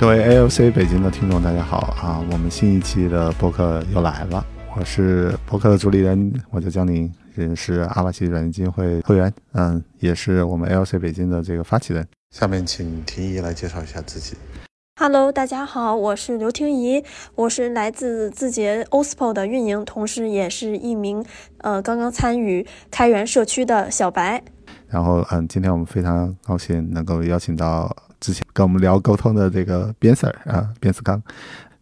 [0.00, 2.24] 各位 AOC 北京的听众，大家好啊！
[2.32, 4.42] 我们新一期的播客又来了，
[4.74, 12.08] 我是播客的主理人，我叫江宁，也是阿瓦奇软件基金会会员，嗯，也是我们 AOC 北京的这个发起人。
[12.34, 14.38] 下面请婷宜来介绍一下自己。
[14.98, 17.04] Hello，大家好，我是刘婷宜，
[17.34, 21.22] 我是来自字节 OSPO 的运营，同时也是一名
[21.58, 24.42] 呃刚刚参与开源社区的小白。
[24.88, 31.20] 然后嗯，今天我们非常高兴能够邀请到之前跟我们聊沟通的这个边 Sir 啊，边思刚。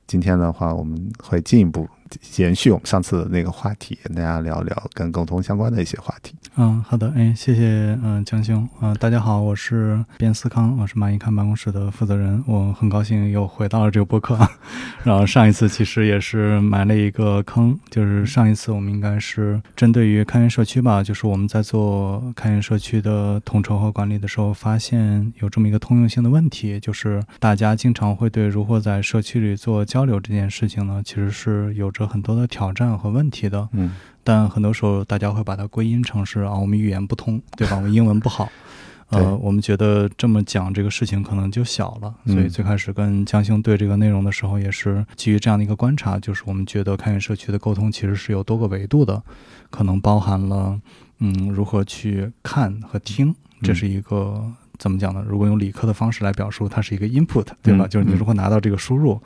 [0.06, 1.86] 今天的话，我们会进一步。
[2.36, 6.34] 延续我们上次的那个话题，跟大家聊聊跟沟通相关的一些话题。
[6.56, 14.38] 嗯，好的，哎，谢谢，嗯，江兄，嗯，大家好，我是边思康，我是蚂蚁看办公室的负责人，我很高兴又回到了这个播客。
[15.04, 31.92] 然后上一次其实也是埋了一个坑，就是上一次我们应该是针对于开源社区吧，就是我们在做开源社区的统筹和管理的时候，发现有这么一个通用性的问题，就是大家经常会对如何在社区里做交流这件事情呢，其实是有。
[31.98, 37.76] 着很多的挑战和问题的，嗯，但很多时候大家会把它归因成是啊，我们语言不通，对吧？
[37.76, 38.48] 我们英文不好，
[39.10, 42.14] 呃，我们觉得这么讲这个事情可能就小了。
[42.26, 49.22] 所以最开始跟江兴对这个内容的时候，也是基于这样的一个观察，就是我们觉得开源社区的沟通其实是有多个维度的，
[49.70, 50.80] 可能包含了
[51.18, 54.44] 嗯，如何去看和听，这是一个
[54.78, 55.24] 怎么讲呢？
[55.26, 57.88] 如果用理科的方式来表述，它是一个 input，对吧？
[57.88, 59.20] 就是你如何拿到这个输入。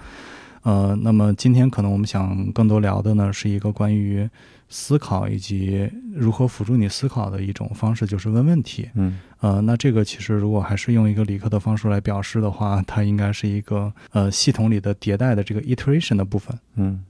[0.62, 4.28] 呃，那么今天可能我们想更多聊的呢，是一个关于
[4.68, 8.88] 思考以及如何辅助你思考的一种方式，就是问问题。
[8.94, 16.56] 嗯，呃，那这个其实如果还是用一个理科的方式来表示的话，它应该是一个呃系统里的迭代的这个 iteration 的部分。
[16.76, 17.02] 嗯，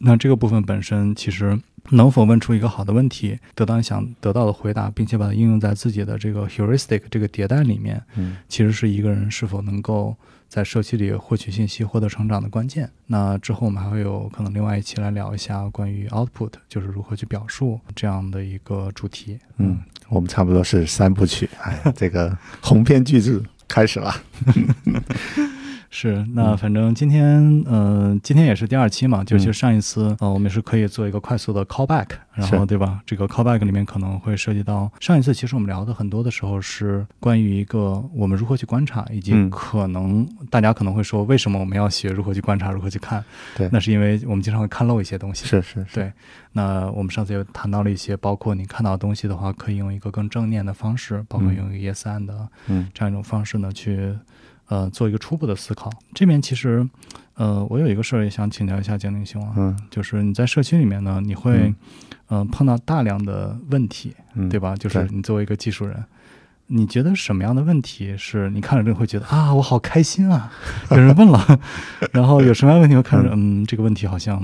[0.00, 10.14] 那这个部分本身其实能否问出一个好的问题，得到你想得到的回答，并且把它应用在自己的这个 heuristic 这个迭代里面，嗯，其实是一个人是否能够。
[10.50, 12.90] 在社区里获取信息、获得成长的关键。
[13.06, 19.38] 那之后我们还会有可能另外一期来聊一下关于 output，就是如何去表述这样的一个主题。
[19.58, 24.12] 嗯，我们差不多是三部曲，哎，这个鸿篇巨制开始了。
[25.92, 33.02] 是，那反正今天，嗯，今天也是第二期嘛，就是上一次，呃，我们是可以做一个快速的 callback，然后对吧？
[33.04, 43.24] 这个 callback 里面可能会涉及到上一次，其实我们聊的很多的时候是关于一个我们如何去观察，以及可能大家可能会说，为什么我们要学如何去观察，如何去看？
[43.56, 45.44] 对，那是因为我们经常会看漏一些东西。
[45.44, 46.12] 是是是，对。
[46.52, 52.30] 那我们上次也谈到了一些，包括你看到的东西的话，可以用一个更正念的方式，包括用一个 yes and
[52.68, 54.16] 嗯这样一种方式呢去。
[54.70, 55.90] 呃，做一个初步的思考。
[56.14, 56.88] 这边其实，
[57.34, 61.74] 呃，我有一个事儿也想请教一下江林兄啊，嗯，就是你在社区里面呢，你会，
[62.28, 64.14] 呃，碰到大量的问题，
[64.48, 64.76] 对吧？
[64.76, 66.04] 就是你作为一个技术人，
[66.68, 70.52] 你觉得什么样的问题是你看着这个会觉得 啊，我好开心啊，
[70.92, 71.60] 有人问了，
[72.12, 74.40] 然后有什么样的问题我看着，嗯，这个问题好像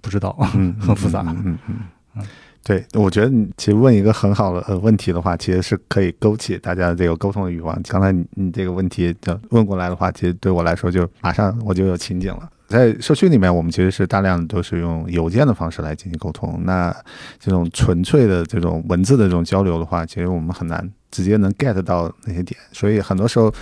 [0.00, 0.32] 不知道，
[0.80, 1.78] 很复杂，嗯嗯
[2.14, 2.24] 嗯。
[2.64, 7.78] 对，我觉得你其实问一个很好的呃问题的话，其实是可以勾起大家的这个沟通的欲望。
[7.82, 12.48] 刚才你你这个问题的问过来的话，其实对我来说就马上我就有情景了。
[12.66, 16.58] 在社区里面，我们其实是大量都是用邮件的方式来进行沟通。
[16.64, 16.90] 那
[17.38, 22.58] 这种纯粹的这种文字的这种交流的话，其实我们很难直接能 get 到那些点。
[22.72, 23.52] 所以很多时候，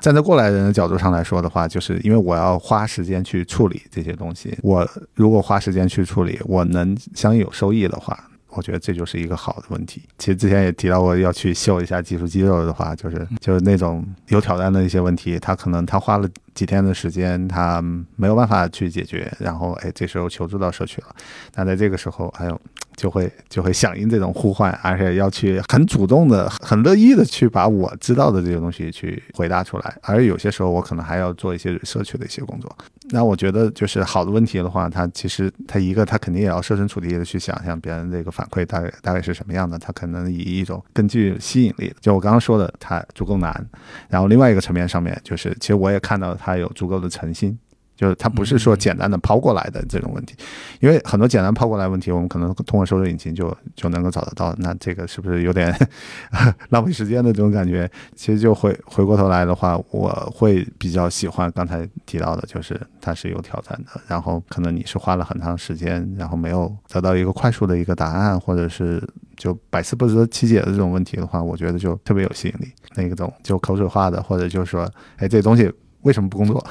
[0.00, 4.56] 站在过来人的角度上来说的话，就是因为我要花时间去处理这些东西。
[4.62, 8.28] 我如果花时间去处理，我能相应有收益的话。
[8.54, 10.02] 我觉得这就是一个好的问题。
[10.18, 17.82] 其实之前也提到过，要去秀一下技术肌肉的话，就是就是那种有挑战的一些问题，他可能他花了几天的时间，他
[18.16, 21.08] 没有办法去解决，然后哎，这时候求助到社区了。
[21.54, 22.60] 那在这个时候，还有。
[22.94, 29.96] 就会就会响应这种呼唤，而且要去很主动的、很乐意的去把我知道的这些东西去回答出来。
[30.02, 32.70] 而有些时候，我可能还要做一些社区的一些工作。
[33.10, 39.78] 那我觉得，就是好的问题的话，他其实他一个，他肯定也要设身处地的去想象别人这个反馈大概大概是什么样的。
[39.78, 43.66] 他可能以一种更具吸引力，就我刚刚说的，它足够难。
[44.10, 47.56] 然后另外一个层面上面，就是其实我也看到它有足够的诚心。
[47.94, 50.34] 就是它不是说简单的抛过来的这种问题，
[50.80, 54.52] 因为很多简单抛过来问题，我们可能通过搜索引擎就就能够找得到。
[54.58, 55.72] 那这个是不是有点
[56.70, 57.88] 浪费时间的这种感觉？
[58.16, 64.00] 其实就回回过头来的话，我会比较喜欢刚才提到的，就是它是有挑战的。
[64.08, 69.00] 然后可能你是花了很长时间，然后没有得到一个快速的一个答案，或者是
[69.36, 72.72] 就百思不得其解的这种问题的话，我觉得就特别有吸引力。
[72.96, 75.70] 那个种就口水化的，或者就是说，哎，这东西
[76.02, 76.64] 为什么不工作？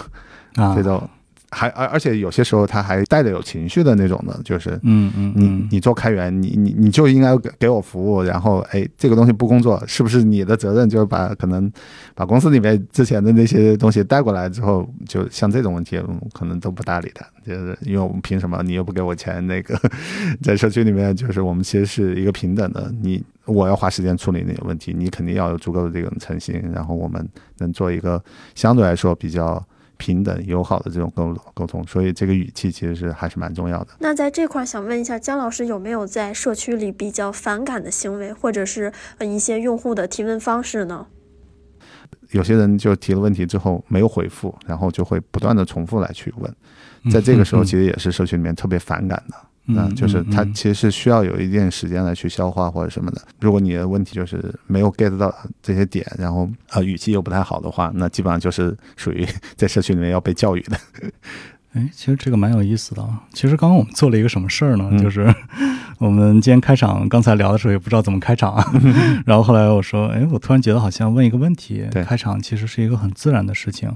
[0.55, 1.09] 啊，这种。
[1.53, 10.87] 还而而且有些时候他还带着有情绪的那种的，就是嗯嗯，你你做开源，你你你就应该给给我服务，然后哎，这个东西不工作，是不是你的责任？
[10.87, 11.69] 就是把可能
[12.15, 16.01] 把公司里面之前的那些东西带过来之后，就像这种问题，
[16.31, 19.45] 可能都不搭理他，就是因为我们凭什么你又不给我钱？
[19.45, 19.77] 那个
[20.41, 27.27] 在社区里面，就是我们其实是一个平等的，你我要花时间处理那些问题，你肯定要有足够的这种诚信，然后我们
[27.57, 28.23] 能做一个
[28.55, 29.63] 相对来说比较。
[29.97, 33.89] 平等友好的这种沟沟通，所以这个语气其实是还是蛮重要的。
[33.99, 41.05] 那在这块想问一下姜老师，有没有在社区里比较反感的行为，或者是一些用户的提问方式呢？
[42.31, 49.35] 有些人就提了问题之后没有回复，然后就会不断的重复来去问，在这个时候其实也是社区里面特别反感的。
[49.35, 49.50] 嗯，
[49.95, 53.21] 就是它其实是需要有一定时间来去消化或者什么的。
[53.39, 59.25] 如果你的问题就是没有 get 到这些点，然后呃语气又不太好的话，那基本上就是属于
[59.55, 60.77] 在社区里面要被教育的。
[61.73, 63.23] 哎，其实这个蛮有意思的啊。
[63.33, 64.91] 其实刚刚我们做了一个什么事儿呢？
[65.01, 65.33] 就是
[65.99, 68.61] 我们今天开场刚才聊的时候也不知道怎么开场，
[69.25, 73.89] 然后后来我说，哎，我突然觉得好像问一个问题，开场其实是一个很自然的事情。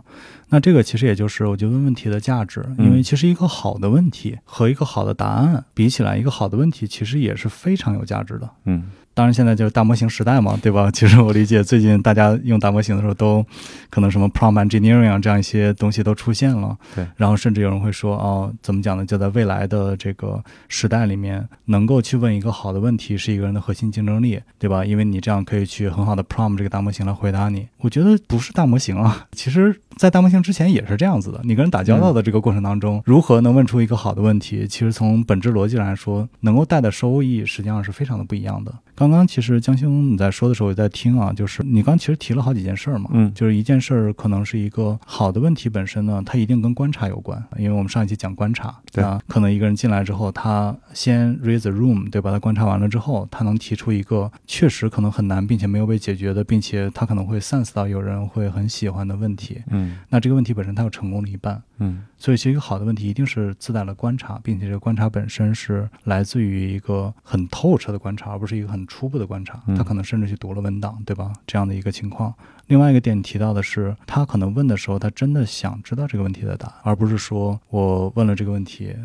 [0.50, 8.50] 那这个其实也就是我觉得问问题的价值，因为其实一个好的问题和一个好的答案比起来，一个好的问题其实也是非常有价值的。
[8.66, 8.84] 嗯。
[9.16, 10.92] 当然，现在就是大模型时代嘛，对吧？
[10.94, 13.44] 其实我理解，最近大家用大模型的时候，都
[13.90, 16.78] 可能什么 prompt engineering 啊这样一些东西都出现了。
[16.94, 17.08] 对。
[17.16, 19.06] 然后甚至有人会说，哦，怎么讲呢？
[19.06, 24.84] 就在未来的这个时代里面，能够去问一个好的问题，是一个人的核心竞争力，对吧？
[24.84, 27.68] 因为你这样可以去很好的 prompt 这个大模型来回答你。
[27.78, 29.82] 我觉得不是大模型啊，其实。
[29.96, 31.40] 在大模型之前也是这样子的。
[31.46, 34.68] 你跟人打交道的这个过程当中，如何能问出一个好的问题？
[34.68, 38.74] 其实从本质逻辑来说，能够带的收益实际上是非常的不一样的。
[38.96, 49.04] 刚刚其实江兄你在说的时候也在听啊，就是你刚其实提了好几件事儿嘛，嗯，就是一件事儿可能是一个好的问题本身呢，它一定跟观察有关，因为我们上一期讲观察，对。
[49.04, 52.32] 啊，可能一个人进来之后，他先 raise the room，对吧？
[52.32, 69.62] 他观察完了之后，他能提出一个确实可能很难并且没有被解决的，并且他可能会 sense 到有人会很喜欢的问题，嗯，那这个问题本身他有成功的一半，嗯，所以其实一个好的问题一定是自带了观察，并且这个观察本身是来自于一个很透彻的观察，而不是一个很初步的观察。
[69.78, 71.32] 他可能甚至去读了文档，对吧？
[71.46, 72.34] 这样的一个情况。
[72.66, 78.96] 另外一个点提到的是，他可能问的时候，他真的想知道这个问题的答案，而不是说我问了这个问题。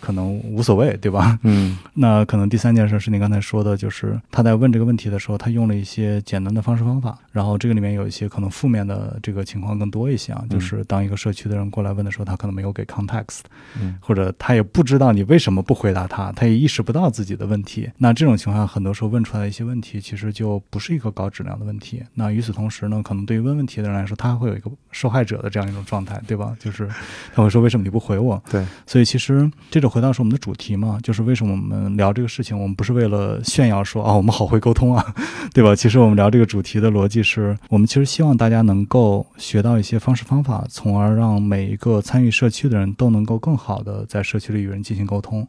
[0.00, 1.38] 可能无所谓，对吧？
[1.42, 13.40] 嗯， 那可能第三件事是你刚才说的，就是他在问这个问题的时候，他用了一些简单的方式方法，然后这个里面有一些可能负面的这个情况更多一些啊，就是当一个社区的人过来问的时候，他可能没有给 context，
[13.80, 17.90] 嗯，或者他也不知道你为什么不回答他，他也意识不到自己的问题。
[17.98, 22.02] 那这种情况，很多时候问出来的一些问题，其实就不是一个高质量的问题。
[22.14, 26.56] 那与此同时呢，可能对于问问题的人来说，他会有一个受害者的这样一种状态，对吧？
[26.58, 26.88] 就是
[27.34, 28.42] 他会说为什么你不回我？
[28.50, 30.52] 对，所以其实这接着回到是我们的主。
[30.60, 35.02] 题嘛，就是为什么我们聊这个事情，我们不是为了炫耀说啊，我们好会沟通啊，
[35.54, 35.74] 对吧？
[35.74, 45.48] 其实我们聊这个主题的逻辑是，我们其实希望大家能够学到一些方式方法，从而让每一个参与社区的人都能够更好的在社区里与人进行沟通。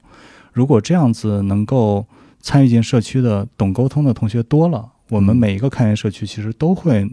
[0.54, 2.06] 如果这样子能够
[2.39, 7.06] 参与进社区的、懂沟通的同学多了，我们每一个开源社区其实都会。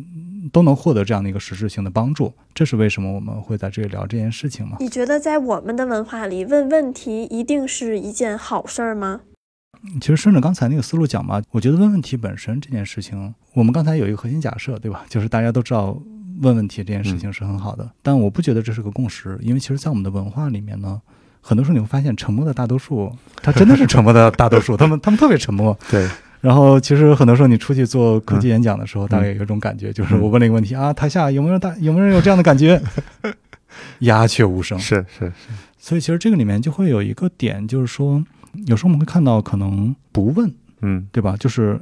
[0.52, 4.76] 都能获得这样的一个实质性的帮助，这是为什么我们会在这里聊这件事情吗？
[4.80, 9.20] 你觉得在我们的文化里，问问题一定是一件好事儿吗？
[10.00, 15.04] 其实顺着刚才那个思路讲嘛，我觉得问问题本身这件事情，我们刚才有一个核心假设，对吧？
[15.10, 15.96] 就是大家都知道
[16.40, 21.00] 问问题这件事情是很好的，但我不觉得这是个共识，因为其实，在我们的文化里面呢，
[21.40, 23.12] 很多时候你会发现，沉默的大多数，
[23.42, 26.08] 他真的是沉默的大多数， 他们他们特别沉默，对。
[26.40, 32.80] 然后，其实很多时候你出去做科技演讲的时候，大概有一种感觉，就是我问了一个问题啊，台下有没有大有没有人有这样的感觉？
[34.00, 34.78] 鸦雀无声。
[34.78, 35.32] 是是是。
[35.78, 38.24] 所以其实这个里面就会有一个点，就是说，
[38.66, 41.36] 有时候我们会看到可能不问，嗯，对吧？
[41.36, 41.80] 就是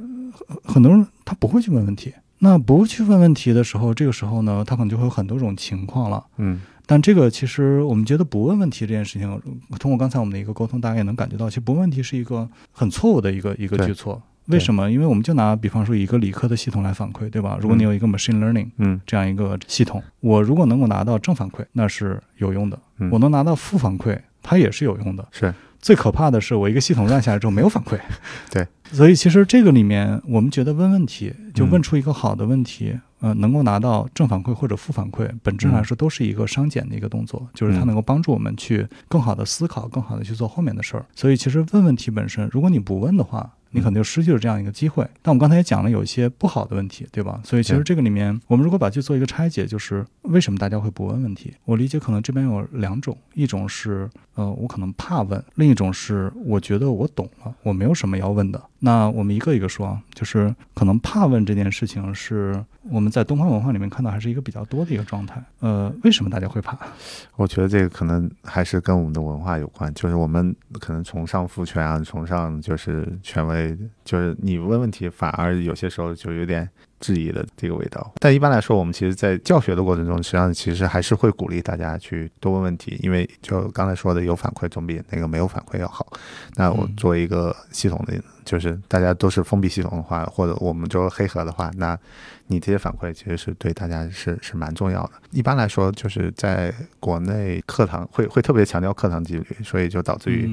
[0.64, 2.14] 很多人他不会去问问题。
[2.38, 6.24] 那不去问问题的时候，这个时候呢，他可能就会有很多种情况了。
[6.38, 6.60] 嗯。
[6.88, 9.40] 但这个其实我们觉得不问问题这件事情，
[9.80, 14.22] 通过刚才我们的一个沟通，大家也能感觉到，其实不问问题是一个很错误的一个一个举措。
[14.48, 14.90] 为什么？
[14.90, 17.58] 因为我们就拿比方说一个理科的系统来反馈，对吧？
[17.60, 22.76] 如果你有一个 machine learning，嗯，这样一个系统，我如果能够拿到正反馈，那是有用的；
[23.10, 25.26] 我能拿到负反馈，它也是有用的。
[25.30, 27.96] 是最可怕的是，我一个系统烂下来之后没有反馈。
[28.50, 41.04] 对，所以其实这个里面，我们觉得问问题，就问出一个好的问题，呃，能够拿到正反馈或者负反馈，本质上来说都是一个商检的一个动作，就是它能够帮助我们去更好的思考，更好的去做后面的事儿。
[41.14, 45.04] 所以其实问问题本身，如果你不问的话，你可能就失去了这样一个机会。
[45.22, 47.40] 但我们刚才也讲了有一些不好的问题，对吧？
[47.44, 51.54] 所以其实这个里面，我们如果把去做一个拆解，就是为什么大家会不问问题？
[51.66, 58.62] 我理解可能这边有两种，一种是呃我可能怕问，另一种是我觉得我懂了，我没有什么要问的。
[58.78, 65.42] 那我们一个一个说啊，就是可能怕问这件事情是我们在东方文化里面看到还是一个比较多的一个状态。
[65.60, 66.78] 呃，为什么大家会怕？
[67.36, 76.68] 我觉得这个可能还是跟我们的文化有关，就是我们可能崇尚父权啊，崇尚就是权威，就是你问问题反而有些时候就有点
[77.00, 78.12] 质疑的这个味道。
[78.18, 86.06] 但一般来说，我们其实，在教学的过程中，实际上其实还是会鼓励大家去多问问题，因为就刚才说的，有反馈总比那个没有反馈要好。
[86.54, 88.14] 那我作为一个系统的。
[88.46, 91.98] 就是大家都是封闭系统的话，或者我们就黑盒的话，那
[92.46, 95.10] 你这些反馈其实是对大家是是蛮重要的。
[95.32, 100.48] 一般来说，就是在国内课堂会会 特别强调课堂纪律，所以就导致于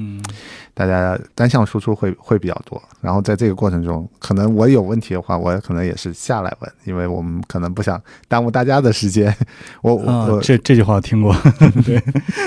[0.74, 2.82] 大家单向输出会会比较多。
[3.00, 7.98] 然后在这个过程中，可能我有问题的话，我可能也是下来问，因为我们可能不想
[8.28, 9.34] 耽误大家的时间。
[9.82, 11.34] 我我这这句话我听过，
[11.86, 12.02] 对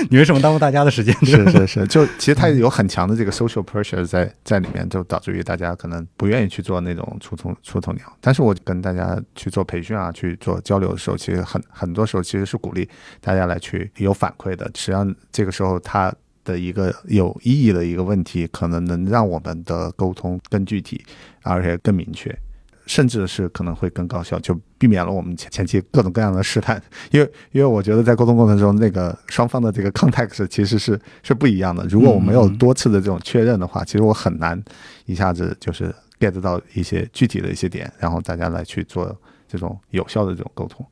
[0.08, 1.12] 你为什么耽误大家的时间？
[1.24, 5.42] 是是是，就其实它有很强的这个 social pressure 在在里面，就导致于。
[5.48, 12.86] 大家可能不愿意去做那种出头出头鸟，但是我跟大家去做培训啊，去做交流的时候，其实很很多时候其实是鼓励
[13.18, 14.66] 大家来去有反馈的。
[14.74, 16.14] 实际上这个时候他
[16.44, 21.02] 的一个有意义的一个问题，可能能让我们的沟通更具体，
[21.42, 22.38] 而且更明确。
[22.88, 26.82] 甚至是可能会更高效，就避免了我们前前期各种各样的试探。
[27.10, 31.86] 因为因为我觉得在沟通过程中，那个双方的这个 context 其实是是不一样的。
[31.86, 34.60] 如果我没有多次的这种确认的话，其实我很难
[35.04, 39.14] 一下子就是 get 到一些具体的一些点，然后大家来去做
[39.46, 40.84] 这种有效的这种沟通。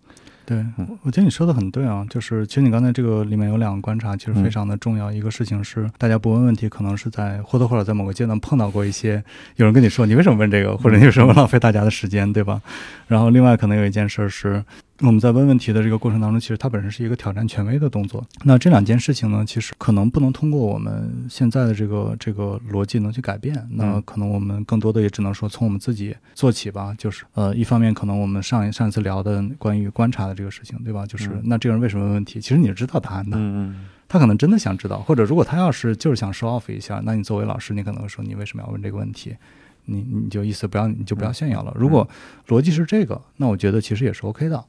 [0.46, 0.64] 对，
[1.02, 5.10] 我觉得你说的很对啊，就是其实你刚才这个里面有两个观察，其实非常的重要。
[5.10, 9.22] 一个事情是，大家不问问题，可能是在或多或少在某个阶段碰到过一些
[9.56, 12.62] 有人跟你说，你为什么问这个，或者你为什么浪费大家的时间，对吧？
[13.08, 14.64] 然后另外可能有一件事是。
[15.02, 18.26] 我们在问问题的这个过程当中，其实它本身是一个挑战权威的动作。
[18.44, 23.54] 那这两件事情呢，其实可能不能通过我们现在的这个这个逻辑能去改变。
[23.72, 26.94] 那可能我们更多的也只能说从我们自己做起吧。
[26.96, 31.04] 就是呃，一方面可能我们上一上一次聊的关于观察的这个事情，对吧？
[31.04, 32.40] 就是那这个人为什么问问题？
[32.40, 33.36] 其实你是知道答案的。
[33.36, 33.86] 嗯嗯。
[34.08, 39.36] 他可能真的想知道，或者如果他要是就是想 show off 一下，那你作为老师，你可能说你为什么要问这个问题？
[39.84, 41.72] 你你就意思不要你就不要炫耀了。
[41.76, 42.08] 如果
[42.48, 44.64] 逻辑是这个，那我觉得其实也是 OK 的。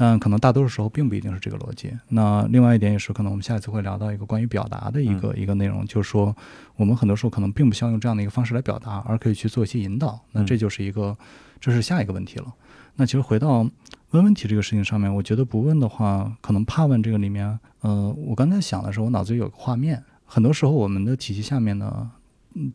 [0.00, 1.92] 但可能大多数时候并不一定是这个逻辑。
[2.06, 6.34] 那另外一点也是，可能我们下一次会聊到一个关于表达的一个一个内容，就是说
[6.76, 10.20] 我们很多时候可能并不需要用这样的一个方式来表达，而可以去做一些引导。
[10.30, 11.18] 那这就是一个，
[11.60, 12.54] 这是下一个问题了。
[12.94, 13.68] 那其实回到
[14.10, 20.00] 问问题这个事情上面，我觉得不问的话，可能怕问这个里面，呃，我刚才想的时候，我脑子里有个画面。
[20.24, 22.08] 很多时候我们的体系下面呢，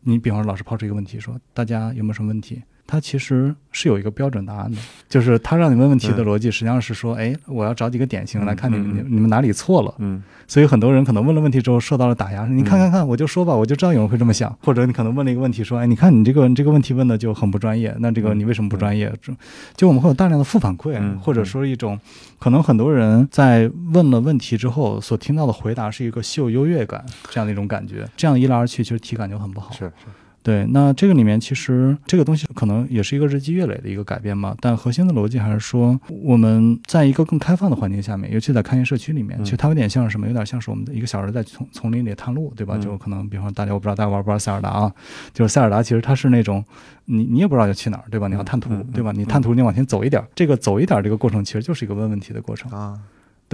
[0.02, 2.62] 你比方说老师抛出一个问题，说大家有没有什么问题？
[2.86, 4.76] 它其实是有一个标准答案的，
[5.08, 9.94] 就是他让你问问题的逻辑，实际上是说，哎，我要找几个典型来看你们你们哪里错了。
[9.98, 14.54] 嗯，所以很多人可能问了问题之后受到了打压，你看看看，我就说吧，我就知道有人会这么想。
[14.62, 19.12] 或者你可能问了一个问题，说，哎，你看你这个这个问题问的就很不专业，那这个你为什么不专业？
[19.22, 19.32] 就
[19.74, 21.98] 就我们会有大量的负反馈，或者说一种
[22.38, 29.72] 可能很多人在问了问题之后所听到的回答是一个秀优越感这样的一种感觉，这样一来二去，其实体感就很不好。
[29.72, 30.06] 是是。
[30.44, 40.26] 对，那这个里面其实这个东西可能也是一个日积月累的一个改变嘛，但核心的逻辑还是说，我们在一个更开放的环境下面，尤其在开源社区里面，其实它有点像什么？
[40.26, 42.76] 有点像是我们的一个小人在丛丛林里探路，对吧？
[42.76, 44.92] 就可能，比方说大家我不知道大家玩不玩塞尔达啊？
[45.32, 46.62] 就是塞尔达其实它是那种，
[47.06, 48.28] 你你也不知道要去哪儿，对吧？
[48.28, 49.12] 你要探图，对吧？
[49.12, 53.00] 你探图你往前走一点，这个走一点这个过程其实就是一个问问题的过程啊。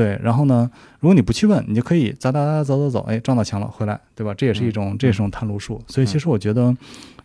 [0.01, 0.71] 对，然后呢？
[1.01, 4.33] 如果你不去问，你就可以咋咋咋走走走，哎，撞到墙了，回来，对吧？
[4.33, 5.79] 这也是一种，这也是种探路术。
[5.87, 6.75] 所以其实我觉得，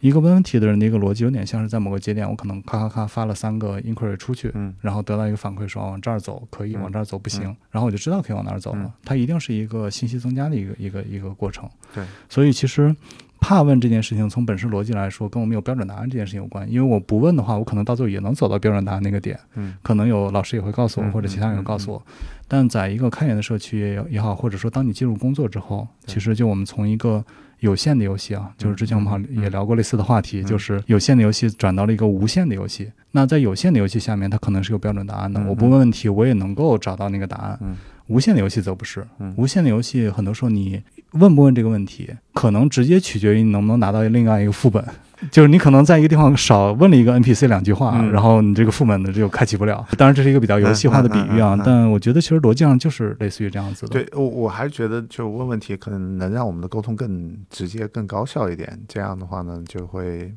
[0.01, 8.93] 一个问问题的人的一个逻辑，有点像是在某个节点，我可能咔咔咔发了三个 inquiry 出去，然后得到一个反馈说往这儿走可以，往这儿走不行，然后我就知道可以往哪儿走了。
[9.05, 11.69] 它一定是一个信息增加的一个一个一个过程。
[11.93, 12.93] 对，所以其实。
[13.39, 16.69] 怕问这件事情，从本身逻辑来说，跟我们有标准答案这件事情有关。
[16.71, 19.39] 因为我不问的话，我可能到最后也能走到标准答案那个点。
[19.55, 22.01] 嗯，可能有老师也会告诉我，或者其他人告诉我。
[22.47, 27.23] 但在一个开源的社区也也好，或者说当你进入工作之后，其实就我们从一个
[27.59, 32.91] 有限的游戏啊，就是之前我们好也聊过类似的话题，就是有限的游戏转到了一个无限的游戏。
[33.11, 35.43] 那在有限的游戏下面，它可能是有标准答案的。
[35.47, 37.59] 我不问问题，我也能够找到那个答案。
[38.07, 39.05] 无限的游戏则不是。
[39.35, 40.81] 无限的游戏很多时候你。
[41.11, 44.85] 问不问这个问题，可能直接取决于你能不能拿到另外一个副本。
[45.31, 49.87] 就是你可能在一个地方少问了一个 NPC 两句话，然后你这个副本呢就开启不了。
[49.97, 53.87] 当然这是一个比较游戏化的比喻啊，但我觉得其实逻辑上就是类似于这样子的。
[53.87, 58.77] 对我我还是觉得，就问问题可能能让我们的沟通更直接、更高效一点。
[58.89, 60.33] 这样的话呢，就会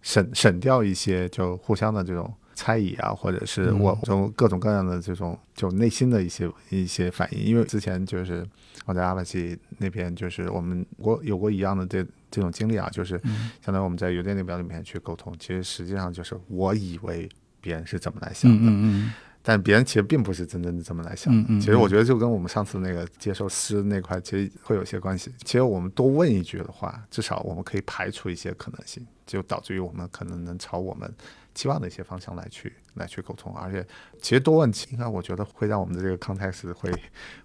[0.00, 7.42] 省省掉一些就互相的这种猜疑啊，或者是我从各种各样的这种就内心的一些一些反应。
[7.42, 8.46] 因为之前就是
[8.84, 13.18] 我在阿帕奇那边，就是我们我有过一样的这这种经历啊，就是
[13.64, 17.26] 相当于我们在邮件列表里面去沟通，其实实际上就是我以为
[17.62, 18.58] 别人是怎么来想的。
[18.58, 19.12] 嗯嗯。
[19.42, 21.48] 但别人其实并不是真正的这么来想的。
[21.60, 25.32] 其实我觉得就跟我们上次那个接受诗那块其实会有些关系。
[25.44, 31.10] 其实我们多问一句的话，至少我们可以排除一些可能性，就导致于我们可能能朝我们
[31.54, 33.54] 期望的一些方向来去来去沟通。
[33.56, 33.86] 而且
[34.20, 36.92] 其实多问，应该我觉得会让我们的这个 context 会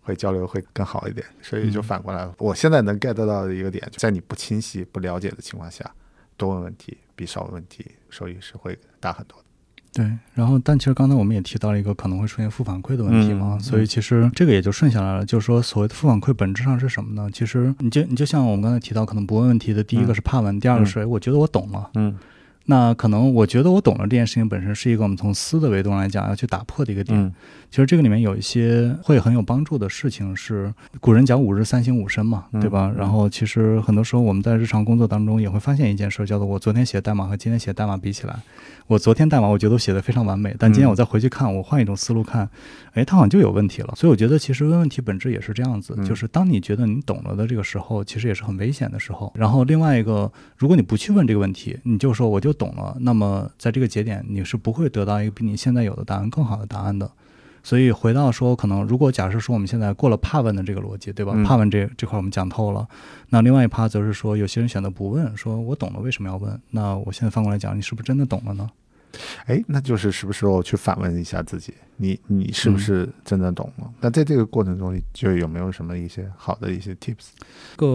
[0.02, 1.26] 会交流会更好一点。
[1.42, 5.90] 所以就反过来，我现在能 get 到的一个点，在你不清晰、不了解的情况下，
[6.38, 9.38] 多问问题比少问问题收益是会大很多。
[9.94, 17.30] 对，然后但其实刚才我们也提到了一个可能会出现负反馈的问题嘛，所以其实这个也就顺下来了，就是说所谓的负反馈本质上是什么呢？
[17.32, 22.14] 其实你就你就像我们刚才提到，可能不问问题的第一个是怕问，第二个是我觉得我懂了，嗯。
[22.66, 27.34] 那可能我觉得我懂了这件事情本身是一个我们从思的维度来讲要去打破的一个点。
[27.70, 32.94] 其实这个里面有一些会很有帮助的事情，是古人讲五日三省吾身嘛，对吧？
[32.98, 38.40] 然后其实很多时候我们在日常工作当中也会发现一件事，叫做我昨天写代码和今天写代码比起来，
[38.88, 42.48] 我昨天代码我觉得我写的非常完美，但今天我再回去看，我换一种思路看，
[42.94, 43.92] 哎，它好像就有问题了。
[43.96, 49.34] 所以我觉得其实问问题本质也是这样子，就是当你觉得你懂了的这个时候，其实也是很危险的时候。
[49.36, 57.10] 然后另外一个，如果你不去问这个问题，你就说我就懂了，那么在这个节点你是不会得到一个比你现在有的答案更好的答案的。
[57.66, 61.34] 所以回到说，可能如果假设说我们现在过了怕问的这个逻辑，对吧？
[61.44, 62.88] 怕问这这块我们讲透了，
[63.30, 66.62] 那另外一趴则是说，有些人选择不问，说我懂了，为什么要问？
[66.70, 68.70] 那我现在反过来讲，你是不是真的懂了呢？
[69.48, 73.92] 哎，那就是是不是我去反问一下自己，你你是不是真的懂了？
[74.00, 77.30] 那在这个过程中，就有没有什么一些好的一些 tips？
[77.78, 77.88] 个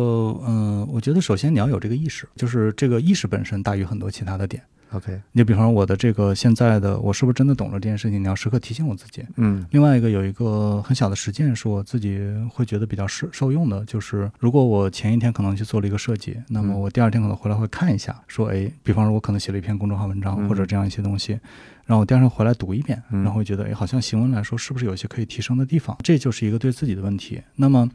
[0.49, 4.61] 嗯，我觉得首先你要有这个意识，就是这个意识本身大于很多其他的点。
[4.93, 8.21] OK，你比方说我的这个现在的我是不是真的懂了这件事情？
[8.21, 9.25] 你要时刻提醒我自己。
[9.37, 21.39] 嗯，另外一个有一个很小的实践是我自己会觉得比较受受用的，就是如果我前一天可能去做了一个设计，那么我第二天可能回来会看一下，说哎，比方说我可能写了一篇公众号文章或者这样一些东西，
[21.87, 25.97] 然后我第二天回来读一遍，然后会觉得哎，好像行文来说是不是有些可以提升的地方？
[26.03, 27.41] 这就是一个对自己的问题。
[27.55, 27.89] 那么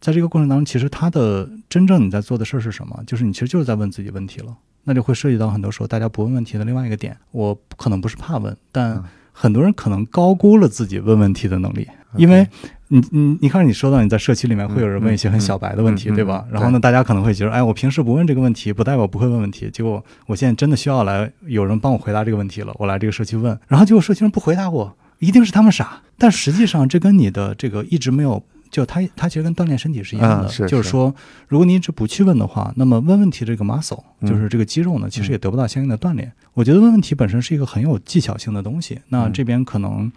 [0.00, 3.04] 在这个过程当中，其实他的真正你在做的事儿是什么？
[3.06, 4.56] 就是你其实就是在问自己问题了。
[4.84, 7.16] 那就会涉及到很多时候大家不问问题的另外一个点。
[7.32, 11.86] 我可能不是怕问，但很多人可能高估了自己问问题的能力。
[12.16, 12.46] 因为
[12.88, 16.44] 你你你看，你说到你在社区里面会有人问一些很小白的问题，对吧？
[16.50, 19.70] 然后呢，大家可能会觉得，哎，我平时不问这个问题，不代表不会问问题。
[19.70, 26.02] 结果我现在真的需要来有人帮我回答这个问题了，我来这个社区问，然后结果社区人不回答我，一定是他们傻。
[26.18, 28.42] 但实际上，这跟你的这个一直没有。
[28.70, 31.14] 就它，它其实跟锻炼身体是一样的，就是说，
[31.48, 36.32] 如果你一直不去问的话，那么问问题这个 muscle，就是这个肌肉呢，其实也得不到相应的锻炼。
[36.54, 39.00] 我觉得问问题本身是一个很有技巧性的东西。
[39.08, 40.10] 那这边可能，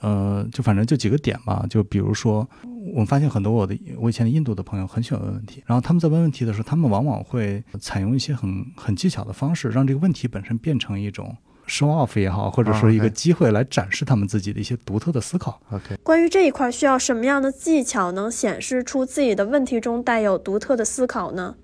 [0.00, 1.64] 呃，就反正就几个点吧。
[1.70, 2.48] 就比如说，
[2.92, 11.36] 我们发现很多我的我以前的印度的朋友很喜欢问问题，然后他们在问问题的时候，他们往往会采用一些很很技巧的方式，让这个问题本身变成一种。
[11.70, 15.62] Show off 也好，或者说一个机会来展示他们自己的一些独特的思考。
[15.70, 21.54] OK，关于这一块需要什么样的技巧能显示出自己的问题中带有独特的思考呢？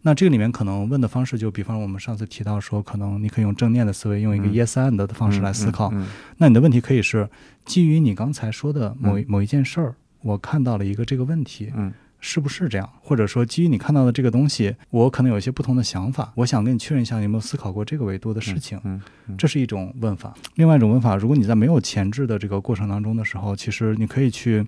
[0.00, 5.92] 那这个里面可能问的方式，就比方我们上次提到说，可能你可以用正念的思维，用一个 yes and 的方式来思考。
[6.38, 7.28] 那你的问题可以是
[7.64, 11.70] 基于你刚才说的某某一件事儿，我看到了一个这个问题。
[11.76, 11.92] 嗯。
[12.26, 12.88] 是不是这样？
[13.02, 16.32] 或者说，基于你看到的这个东西，我可能有一些不同的想法。
[16.36, 18.80] 我想跟你确认一下，有没有思考过这个维度的事情？
[18.84, 18.98] 嗯，
[19.36, 20.32] 这是一种问法。
[20.54, 24.66] 另外一种问法，如果你在没有前置的这个过程当中的时候，其实你可以去。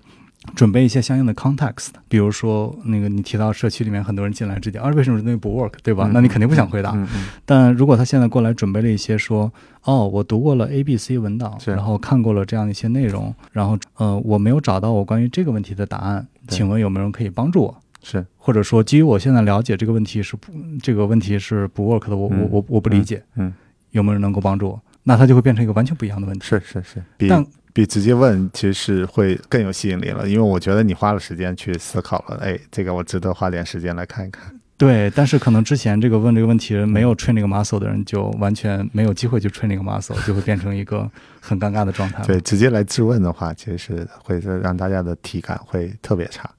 [0.55, 6.09] 准备一些相应的 context，比如说那个你提到社区里面很多人进来之点，啊，为什么这东西不 work，对吧？
[6.13, 6.97] 那你肯定不想回答。
[7.45, 9.51] 但如果他现在过来准备了一些说，
[9.83, 17.81] 哦，我读过了 A、B、C 文档，然后看过了这样一些内容，然后呃，我没有找到我关于这个问题的答案，请问有没有人可以帮助我？
[18.01, 23.53] 是，或者说基于我现在了解这个问题是不这个问题是不 work 的，我我我我不理解，嗯，
[23.91, 24.81] 有没有人能够帮助我？
[25.03, 26.45] 那它就会变成一个完全不一样的问题。
[26.45, 27.45] 是是是，但。
[27.77, 34.51] 比直接问其实是会更有吸引力了，因为我觉得你花了时间去思考了，哎，这个我值得花点时间来看一看。
[34.77, 41.07] 对，但是可能之前这个问这个问题没有 train 那个 muscle 的人，就完全没有机会去 train 那个 muscle，就会变成一个
[41.39, 42.23] 很尴尬的状态。
[42.23, 46.49] 对，直接来质问的话，其实是会让大家的体感会特别差。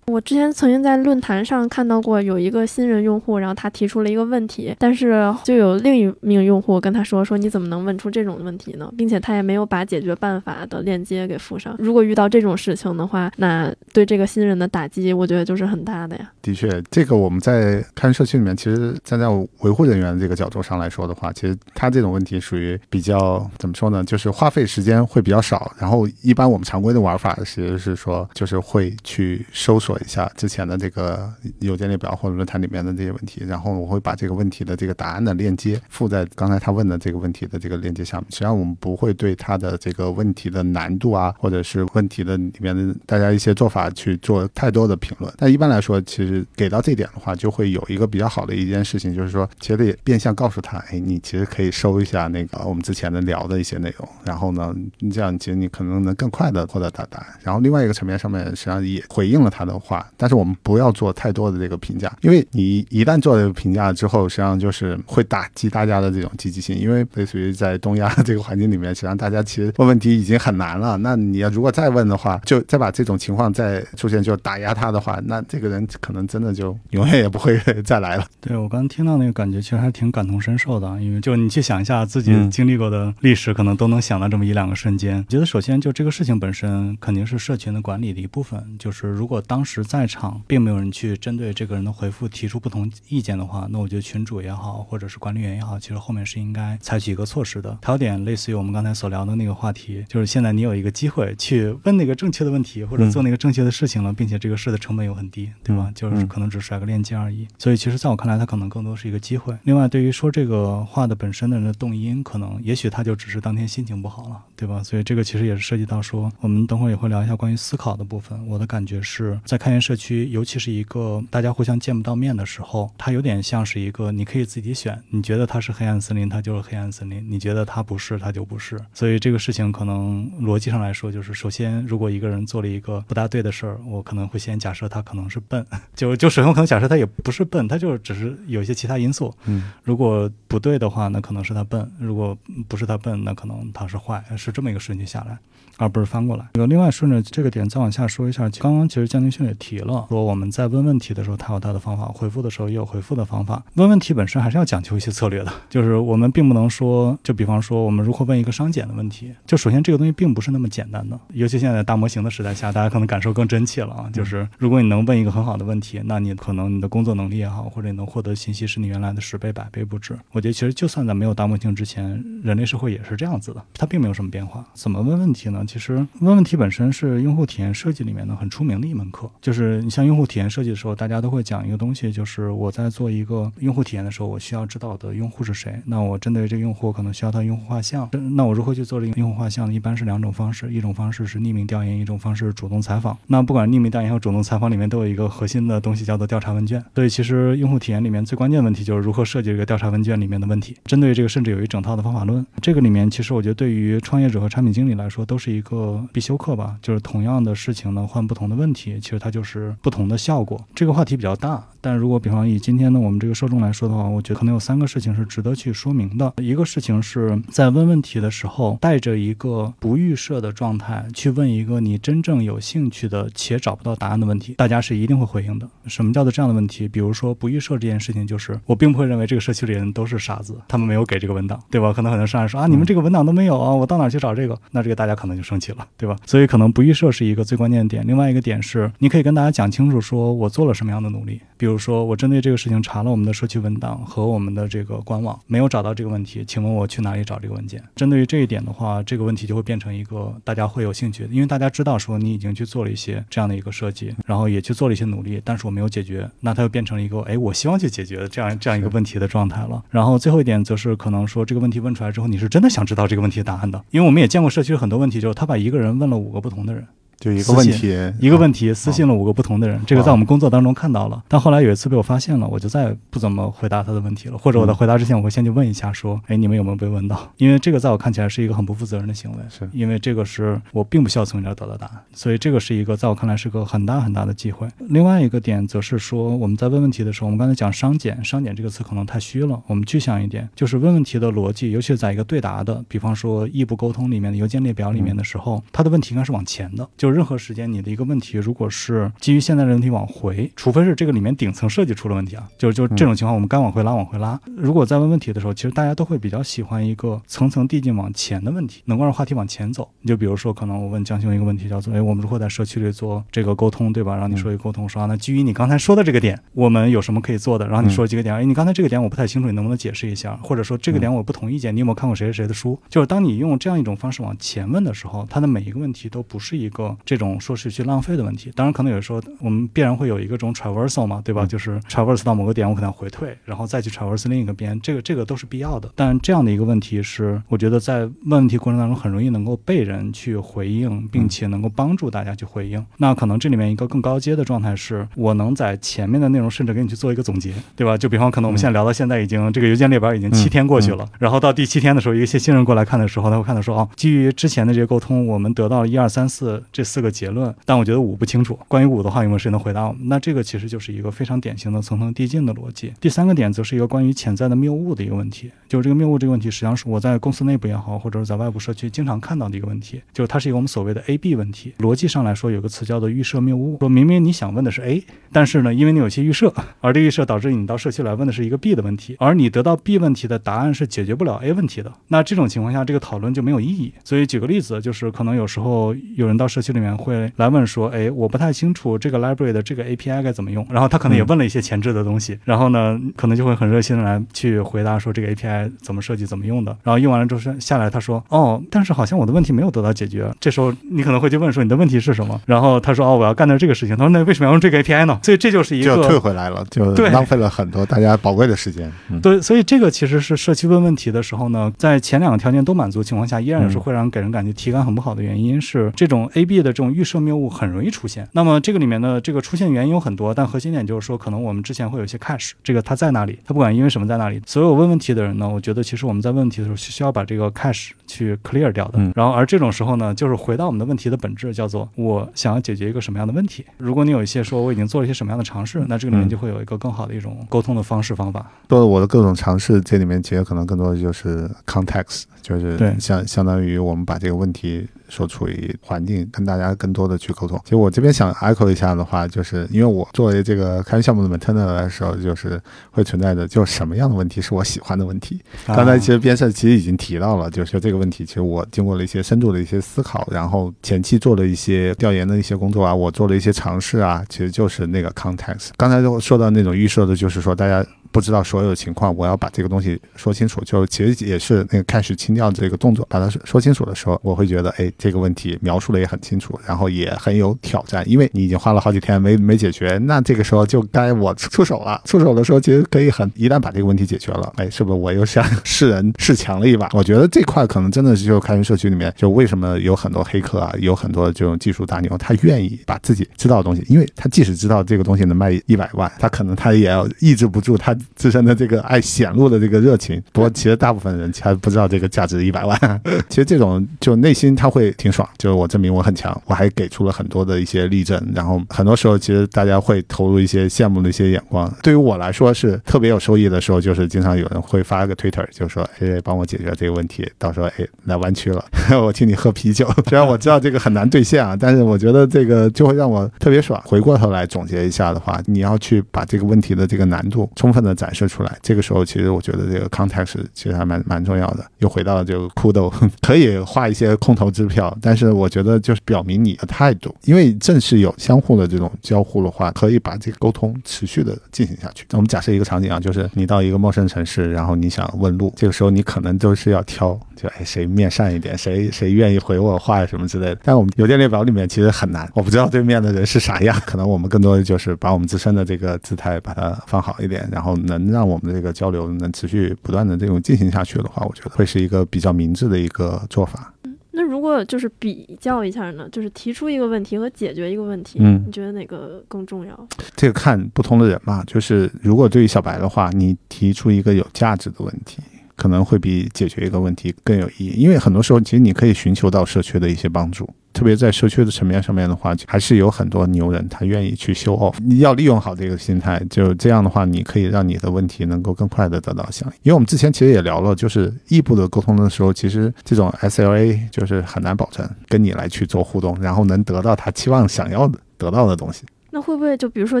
[0.06, 8.92] 我之前曾经在论坛上看到过有一个新人用户，然后他提出了一个问题，但是就有另一名用户跟他说：“说你怎么能问出这种问题呢？
[8.98, 11.76] 并且他也没有把解决办法的链接给附上。
[11.78, 16.28] 如果遇到这种事情的话，那对这个新人的打击，我觉得就是很大的呀。
[16.42, 19.28] 的确，这个我们在开源社区里面，其实站在
[19.60, 24.02] 维护人员这个角度上来说的话，其实他这种问题属于比较怎么说呢？
[24.02, 25.72] 就是花费时间会比较少。
[25.78, 29.91] 然后一般我们常规的玩法其实是说，就是会去搜索。
[29.92, 38.26] 我一下之前的这个邮件列表或者论坛里面的这些问题，然后我会把这个问题的这个答案的链接附在刚才他问的这个问题的这个链接下面。
[38.30, 45.30] 实际上我们不会对他的这个问题的难度啊，或者是问题的里面的大家一些做法去做太多的评论。
[45.36, 54.74] 但一般来说，其实给到这点的话，就会有一个比较好的一件事情，就是说，其实也变相告诉他，哎，你其实可以收一下那个我们之前的聊的一些内容，然后呢，
[55.12, 57.26] 这样其实你可能能更快的获得答案。
[57.42, 59.81] 然后另外一个层面上面，实际上也回应了他的。
[59.82, 66.76] 话，但是我们不要做太多的这个评价，因为你一旦做这个评价之后，实际上就是会打击大家的这种积极性。
[66.76, 70.96] 因为类似于在东亚这个环境里面，实际上大家其实问问题已经很难了。
[70.98, 78.26] 那你要如果再问的话，就再把这种情况再出现，就打压他的话，那这个人可能真的就永远也不会 再来了。
[78.40, 81.00] 对我刚刚听到那个感觉，其实还挺感同身受的。
[81.00, 85.18] 因为就你去想一下自己经历过的历史，可能都能想到这么一两个瞬间。
[85.18, 88.62] 我觉得首先就这个事情本身肯定是社群的管理的一部分。
[88.78, 97.78] 就是如果当时在场，并没有人去针对这个人的回复提出不同意见的话，那我觉得群主也好，或者是管理员也好，其实后面是应该采取一个措施的。
[97.82, 105.92] 还有点类似于我们刚才所聊的那个话题，就是现在你有一个机会去问那个正确的问题，或者做那个正确的事情了，并且这个事的成本又很低，对吧？
[105.94, 107.46] 就是可能只甩个链接而已。
[107.58, 109.56] 所以其实在我看来，它可能更多是一个机会。
[109.62, 114.82] 另外，对于说这个话的本身的人的动因，可能也许他就只是当天心情不好了，对吧？
[114.82, 118.46] 所以这个其实也是涉及到说，我们等会儿也会聊一下关于思考的部分。
[118.46, 120.28] 我的感觉是在开源社区。
[120.30, 128.76] 尤其是一个大家互相见不到面的时候，它有点像是一个你可以自己选，你觉得它是黑暗森林，它就是黑暗森林；你觉得它不是，它就不是。
[128.92, 139.32] 所以这个事情可能逻辑上来说，就是首先，如果一个人做了一个不大对的事儿，我可能会先假设他可能是笨， 就就首先可能假设他也不是笨，他就是只是有一些其他因素。
[139.44, 145.38] 嗯，如果不对的话，那可能是他笨；如果不是他笨，那可能他是坏，是这么一个顺序下来。
[145.78, 146.46] 而不是翻过来。
[146.52, 153.62] 另外，顺着这个点再往下说一下，刚刚其实江宁训也提了，说我们在问问题的时候，他有他的方法；回复的时候也有回复的方法。
[153.74, 161.18] 问问题本身还是要讲究一些策略的，就是我们并不能说，就比方说我们如何问一个商检的问题，就首先这个东西并不是那么简单的。
[161.32, 164.10] 尤其现在大模型的时代下，大家可能感受更真切了啊。
[164.12, 170.16] 就是如果你能问一个很好的问题，那你可能你的工作能力也好，或者你能获得信息是你原来的十倍、百倍不止。
[170.30, 174.64] 我觉得其实就算在没有大模型之前，人类社会也是这样子的，它并没有什么变化。
[174.74, 175.64] 怎么问问题呢？
[175.66, 176.52] 其实问问题。
[176.62, 185.74] 本身是用户体验设计里面的很出名的一门课，就是你像用户体验设计的时候，大家都会讲一个东西，就是我在做一个用户体验的时候，我需要知道的用户是谁。
[185.84, 188.08] 那我针对这个用户，可能需要他用户画像。
[188.36, 189.72] 那我如何去做这个用户画像？
[189.74, 193.18] 一般是两种方式，一种方式是匿名调研，一种方式是主动采访。
[193.26, 196.80] 那不管匿名调研和主动采访里面都有一个核心的东西，叫做调查问卷。
[196.94, 200.76] 所以其实用户体验里面最关键的问题就是如何设计这个调查问卷里面的问题。
[200.84, 202.46] 针对这个，甚至有一整套的方法论。
[202.60, 210.62] 这个里面其实我觉得对于创业者和产品经理来说都是一个必修课吧，就是同样的事情呢，换不同的问题，其实它就是不同的效果。
[210.74, 216.32] 这个话题比较大，但如果比方以今天的我们这个受众来说的话，我觉得可能有三个事情是值得去说明的。
[216.38, 225.68] 一个事情是在问问题的时候，带着一个不预设的状态去问一个你真正有兴趣的且找不到答案的问题，大家是一定会回应的。
[225.86, 226.88] 什么叫做这样的问题？
[226.88, 231.92] 比如说不预设这件事情，就是我并不会认为这个社区里人都是傻子，他们没有给这个文档，对吧？
[231.92, 234.58] 可能很多上来说啊，你们这个文档都没有啊，我到哪去找这个？
[234.70, 236.16] 那这个大家可能就生气了，对吧？
[236.26, 237.12] 所以可能不预设。
[237.12, 238.06] 是一个最关键的点。
[238.06, 241.38] 另外一个点是，你可以跟大家讲清楚，说我做了什么样的努力。
[241.58, 247.82] 比如比如说，我针对这个事情查了我们的社区文档和我们的这个官网，没有找到这个问题，请问我去哪里找这个文件？
[247.96, 259.82] 针对于这一点的话，这个问题就会变成一个大家会有兴趣的，因为大家知道说你已经去做了一些这样的一个设计，然后也去做了一些努力，但是我没有解决，那它又变成了一个哎，我希望去解决的这样这样一个问题的状态了。
[259.88, 266.86] 然后最后一点则是可能说这个问题问出来之后，你是真的想知道这个问题的答案的，因为我们也见过社区很多问题，就是他把一个人问了五个不同的人。
[267.22, 271.22] 就一个问题，一个问题，私信了五个不同的人，这个在我们工作当中看到了。
[271.28, 277.32] 但后来有一次被我发现了，我就再也不怎么回答他的问题了，或者我在回答之前，我会先去问一下，说，哎，你们有没有被问到？
[277.36, 279.70] 因为这个在我看起来是一个很不负责任的行为，是。
[279.72, 284.66] 因为这个是我并不需要从你这得到答案，所以这个是一个在我看来是个很大很大的机会。
[284.80, 304.40] 另外一个点则是说，我们在问问题的时候，我们刚才讲商检，商检这个词可能太虚了，我们具象一点，就是问问题的逻辑，尤其是在一个对答的，比方说异步沟通里面的邮件列表里面的时候，他的问题应该是往前的，就是就是任何时间你的一个问题，如果是基于现在的问题往回，除非是这个里面顶层设计出了问题啊，就就这种情况，我们该往回拉往回拉。
[304.56, 309.88] 如果在问问题的时候，其实大家都会比较喜欢一个层层递进往前的问题，能够让话题往前走。
[310.00, 314.12] 你就比如说，可能我问江兄一个问题，叫做：哎，我们如何在社区里做这个沟通，对吧？
[314.12, 317.66] 然后你说一个沟通，说啊那基于你刚才说的这个点，我们有什么可以做的？
[317.66, 320.38] 然后你说几个点，哎，你刚才这个点我不太清楚，你能不能解释一下？
[320.42, 322.78] 或者说这个点我不同意见，你有没有看过谁谁谁的书？
[322.88, 328.52] 就是当你用这样一种方式往前问的时候，它的每一个问题都不是一个这种说是去浪费的问题。
[328.54, 331.44] 当然，可能有时候我们必然会有一个种 traversal 嘛，对吧？
[331.46, 335.90] 就是 traverse 到某个点，我可能回退，然后再去 traverse 另一个边，这个这个都是必要的。
[335.96, 342.84] 但这样的一个问题是，我觉得在问问题过程当中很容易能够被人去回应，并且能够帮助大家去回应。
[342.98, 347.98] 那可能这里面一个更高阶的状态是，我能在前面的内容甚至给你去做一个总结，对吧？
[347.98, 358.58] 就比方可能我们现在聊到现在已经这个邮件列表已经七天过去了，然后到第七天的时候，一些新新人过来看的时候，他会看到说，哦，基于之前的这些沟通，我们得到了一二三四这这四个结论，但我觉得五不清楚。
[358.66, 360.08] 关于五的话，有没有谁能回答我们？
[360.08, 362.92] 那这个其实就是一个非常典型的层层递进的逻辑。
[363.00, 371.72] 第三个点则是一个关于潜在的谬误的一个问题，就是这个谬误这个问题，实际上是我在公司内部也好，或者是在外部社区经常看到的一个问题，就是它是一个我们所谓的 A B 问题。
[371.78, 381.92] 逻辑上来说，有个词叫做预设谬误，说明明你想问的是 A，但是呢，因为你有些预设，而这预设导致你到社区来问的是一个 B 的问题，而你得到 B 问题的答案是解决不了 A 问题的。
[382.08, 383.92] 那这种情况下，这个讨论就没有意义。
[384.02, 396.76] 所以举个例子，就是可能有时候有人到社区里面会来问说，哎，我不太清楚这个 library 的这个 API 该怎么用，然后他可能也问了一些前置的东西，然后呢，可能就会很热心的来去回答说这个 API 怎么设计、怎么用的。
[396.82, 400.30] 然后用完了之后下来，他说，哦，但是好像我的问题没有得到解决。
[400.40, 402.40] 这时候你可能会去问说，你的问题是什么？
[402.46, 403.96] 然后他说，哦，我要干的这个事情。
[403.96, 405.18] 他说，那为什么要用这个 API 呢？
[405.22, 408.90] 所以这就是一个就退回来了，就浪费了很多大家宝贵的时间。
[409.20, 418.28] 对，所以这个其实是社区问问题的时候呢，在前两个条件都满足情况下，依然是会让给人感觉体感很不好的原因是，这种 A B 的这种预设谬误很容易出现。
[418.32, 423.38] 那么这个里面的这个出现原因有很多，但核心点就是说，可能我们之前会有一些 cache，这个它在哪里？
[423.44, 424.40] 它不管因为什么在哪里。
[424.46, 428.98] 所有问问题的人呢，我觉得其实我们在问问题的时候需要把这个 cache 去 clear 掉的。
[429.14, 433.64] 然后而这种时候呢，就是回到我们的问题的本质，叫做我想要解决一个什么样的问题。
[433.78, 438.50] 如果你有一些说我已经做了一些什么样的尝试，那这个里面就会有一个更好的一种沟通的方式方法。
[438.68, 444.86] 做了我的各种尝试，这里面其实可能更多的就是 context，就是对相相当于我们把这个问题。
[445.08, 447.60] 所处于环境，跟大家更多的去沟通。
[447.64, 452.58] 其实我这边想 echo 一下的话，就是因为我作为这个开源项目的 maintainer 的时候，就是
[452.90, 455.38] 会存在的，就什么样的问题是我喜欢的问题。
[455.66, 465.72] 刚才其实边设其实已经提到了，就是这个问题，其实我经过了一些深度的一些思考，然后前期做了一些调研的一些工作啊，我做了一些尝试啊，其实就是那个 context。
[465.76, 467.86] 刚才就说到那种预设的，就是说大家。
[468.12, 482.00] 不知道所有的情况，我要把这个东西说清楚，就其实也是那个开始清掉这个动作，把它说清楚的时候，我会觉得，哎，这个问题描述的也很清楚，然后也很有挑战，因为你已经花了好几天没没解决， 那这个时候就该我出手了。
[482.04, 486.88] 出手的时候，其实可以很，一旦把这个问题解决了，哎，是不是我又想世人示强了一把？
[486.92, 498.82] 我觉得这块可能真的是就开源社区里面，就为什么有很多黑客啊，有很多这种技术大牛，他愿意把自己知道的东西，因为他即使知道这个东西能卖一百万，他可能他也要抑制不住他自身的这个。
[498.82, 503.00] 爱显露的这个热情，不过其实大部分人还不知道这个价值一百万。
[503.28, 508.20] 其实这种就内心他会挺爽，就是我证明我很强，我还给出了很多的一些例证。
[508.34, 511.72] 然后很多时候，其实大家会投入一些羡慕的一些眼光。
[511.82, 518.64] 对于我来说是特别有收益的时候，就是经常有人会发个 Twitter，就说：“哎，帮我解决这个问题。”到时候哎来湾区了，
[519.00, 519.88] 我请你喝啤酒。
[520.08, 523.80] 虽然我知道这个很难兑现啊，但是我觉得这个就会让我特别爽。
[523.86, 528.58] 回过头来总结一下的话，你要去把这个问题的这个难度充分的展示出来。
[528.62, 531.64] 这个时候，其实我觉得这个 context 其实还蛮蛮重要的。
[531.78, 542.06] 又回到了这个酷豆，可以画一些空头支票，但是我觉得就是表明你的态度，因为正是有相互的这种交互的话，可以把这个沟通持续的进行下去。
[542.10, 550.58] 那我们假设一个场景啊，就是你到一个陌生城市，然后你想问路，这个时候你可能都是要挑，就哎谁面善一点，谁谁愿意回我话什么之类的。
[550.62, 563.72] 但我们邮件列表里面其实很难，我不知道对面的人是啥样，可能我们更多的就是把我们自身的这个姿态把它放好一点，然后能让我们的这个交流能持续不断的这种进行下去的话，我觉得会是一个比较明智的一个做法。
[563.84, 569.88] 嗯，那如果就是比较一下呢，就是提出一个问题和解决一个问题，嗯，你觉得哪个更重要？
[570.16, 571.42] 这个看不同的人嘛。
[571.44, 575.20] 就是如果对于小白的话，你提出一个有价值的问题，
[575.56, 577.74] 可能会比解决一个问题更有意义。
[577.76, 580.48] 因为很多时候，其实你可以寻求到社区的一些帮助。
[580.72, 584.74] 特别在社区的层面上面的话，还是有很多牛人他愿意去修 off。
[584.80, 589.54] 你要利用好这个心态，就这样的话，你可以让你的问题能够更快的得到响应。
[589.64, 598.84] 因为我们之前其实也聊了，就是异步的沟通的时候，其实这种 SLA 就是很难保证跟你来去做互动，然后能得到他期望想要的得到的东西。
[599.14, 600.00] 那会不会就比如说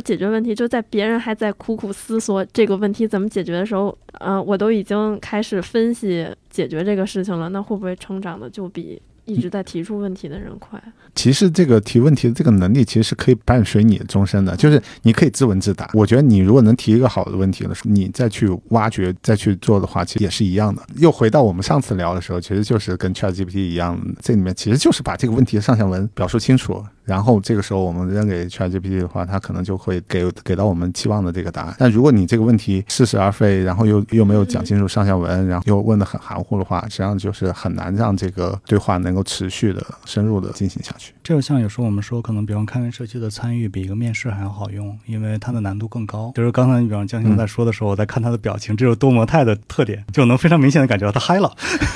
[0.00, 10.82] 解决问题，就在别人还在苦苦思索这个问题怎么解决的时候，呃，我都已经开始分析解决这个事情了，那会不会成长的就比一直在提出问题的人快？
[11.14, 15.88] 其实这个提问题的这个能力，其实是可以伴随你终身的，就是你可以自问自答。
[15.92, 20.82] 我觉得你如果能提一个好的问题的时候，你再去挖掘、再去做的话，其实也是一样的。
[20.96, 26.82] 又回到我们上次聊的时候，其实就是跟 ChatGPT 一样，这里面其实就是把这个问题的上下文表述清楚。
[27.04, 31.74] 然后这个时候我们扔给 ChatGPT 的话，它可能就会给给到我们期望的这个答案。
[31.78, 41.12] 但如果你这个问题似是而非，然后又又没有讲清楚上下文，然后又问的很含糊的话，实际上就是很难让这个对话能够持续的、深入的进行下去。
[41.22, 46.32] 这就像有时候我们说，可能比方开源社区的参与比一个面试还要好用，因为它的难度更高。
[46.34, 51.50] 就是刚才你比方江星在说的时候，我在看他的表情，这是多模态的特点，就能非常明显的感觉到他嗨了，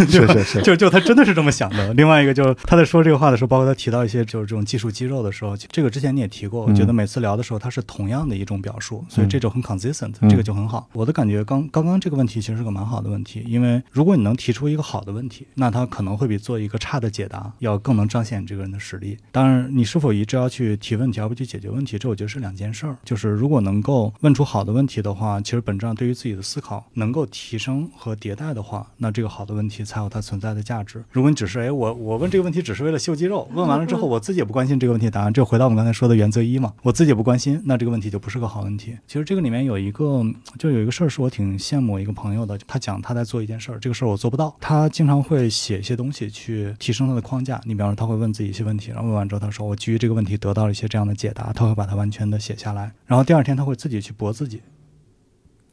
[0.08, 1.92] 是是是，就就他真的是这么想的。
[1.94, 5.54] 另外一个就是他在说这个话的时候，包括他提到一些就是这种技术肌肉的时候。
[5.70, 10.88] 这个之前你也提过，我觉得每次聊的时候，它是同样的一种表述，所以这种很 consistent，这个就很好。
[10.92, 19.18] 我的感觉，刚刚刚这个问题其实是个蛮好的问题，因为如果你能提出一个好的问题，那它可能会比做一个差的解答要更能彰显你这个人的实力。
[19.30, 22.96] 当然，你是否一直要去提问题而不去解决问题，这我觉得是两件事儿。
[23.04, 31.04] 就是如果能够问出好的问题的话，其实本质上对于自己的思考能够提升和迭代的话，那这个好的问题才有它存在的价值。
[31.10, 36.46] 如果你只是哎我我问这个问题只是为了秀肌肉，问完了之后我自己也不关心这个问题答案，这回到我们刚才说的原则。
[36.46, 38.96] 一嘛，我自己也不关心，那这个问题就不是个好问题。
[39.06, 40.22] 其实这个里面有一个，
[40.58, 42.56] 就有一个事儿是我挺羡慕一个朋友的。
[42.66, 44.54] 他讲他在做一件事儿，这个事儿我做不到。
[44.60, 47.60] 他经常会写一些东西去提升他的框架。
[47.64, 52.92] 你比方说，他会问自己一些问题，然后问完之后，他说我基于这个问题得到了一些这样的解答，他会把它完全的写下来。
[53.06, 54.60] 然后第二天他会自己去驳自己。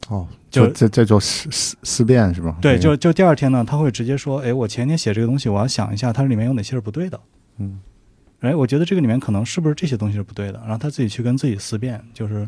[0.08, 2.56] 哦，就这这就思思思辨是吧？
[2.60, 7.20] 对，就就第二天呢，他会直接说，哎，我前天写这个东西，我要想一下它里面有哪些是不对的。
[7.58, 7.78] 嗯。
[8.44, 12.46] 哎，我觉得这个里面可能是不是这些东西是不对的，然后他自己去跟自己思辨，就是，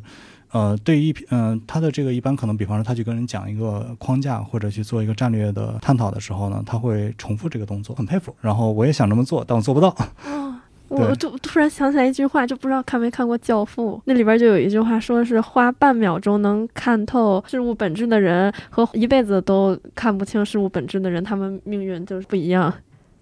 [0.52, 8.34] 呃，对于一嗯，他的这个一般可能，比方说他去跟人讲一个框架或者去做一个战略的探讨的时候呢，他会重复这个动作，很佩服。
[8.42, 9.88] 然后我也想这么做，但我做不到。
[10.26, 22.72] 哦，我突突然想起来一句话，就不知道看没看过《教父》，那里边就有一句话，说是花半秒钟能看透事物本质的人和一辈子都看不清事物本质的人，他们命运就是不一样。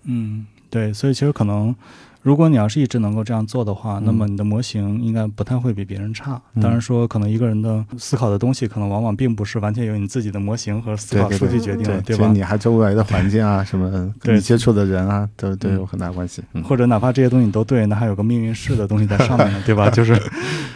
[0.02, 1.74] 嗯，对，所以其实可能。
[2.24, 6.40] 如果你要是一直能够这样做的话，那么你的模型应该不太会比别人差。
[6.58, 12.32] 当然说，可能一个人的思考的东西，可能往往并不是完全由你自己的模型和思考数据决定的，对吧？
[12.32, 16.42] 你还周围的环境啊，什么你接触的人啊，都都有很大关系。
[16.64, 19.90] 或者哪怕这些东西你都对，那还有个命运式的东西在上面呢，对吧？
[19.92, 20.18] 就是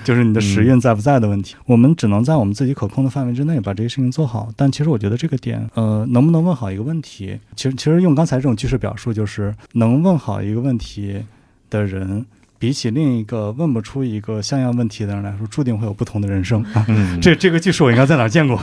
[0.05, 1.57] 就是你的时运在不在的问题。
[1.65, 4.51] 我们只能在我们自己可控的范围之内把这些事情做好。
[4.55, 7.41] 但其实我觉得这个点，呃，能不能问好一个问题？
[7.57, 11.25] 其实其实用刚才这种句式表述，就是能问好一个问题。
[11.71, 12.25] 的人
[12.59, 16.85] 比起另一个问不出一个像样问题的人来说，注定会有不同的人生啊！
[17.23, 18.61] 这这个技术我应该在哪见过？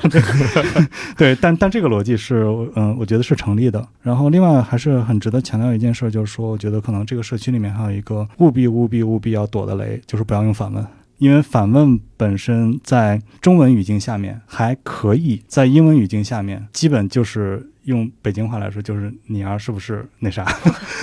[1.15, 2.43] 对，但但这个逻辑是，
[2.75, 3.87] 嗯，我觉得是成立的。
[4.01, 10.85] 然后另外还是很值得强调一件事，就是说，我觉得可能这个社区里面还有一个务必务必务必要躲的雷，就是不要用反问，
[11.19, 17.69] 因为反问本身在中文语境下面还可以，在英文语境下面基本就是。
[17.85, 20.45] 用北京话来说，就是你啊是不是那啥？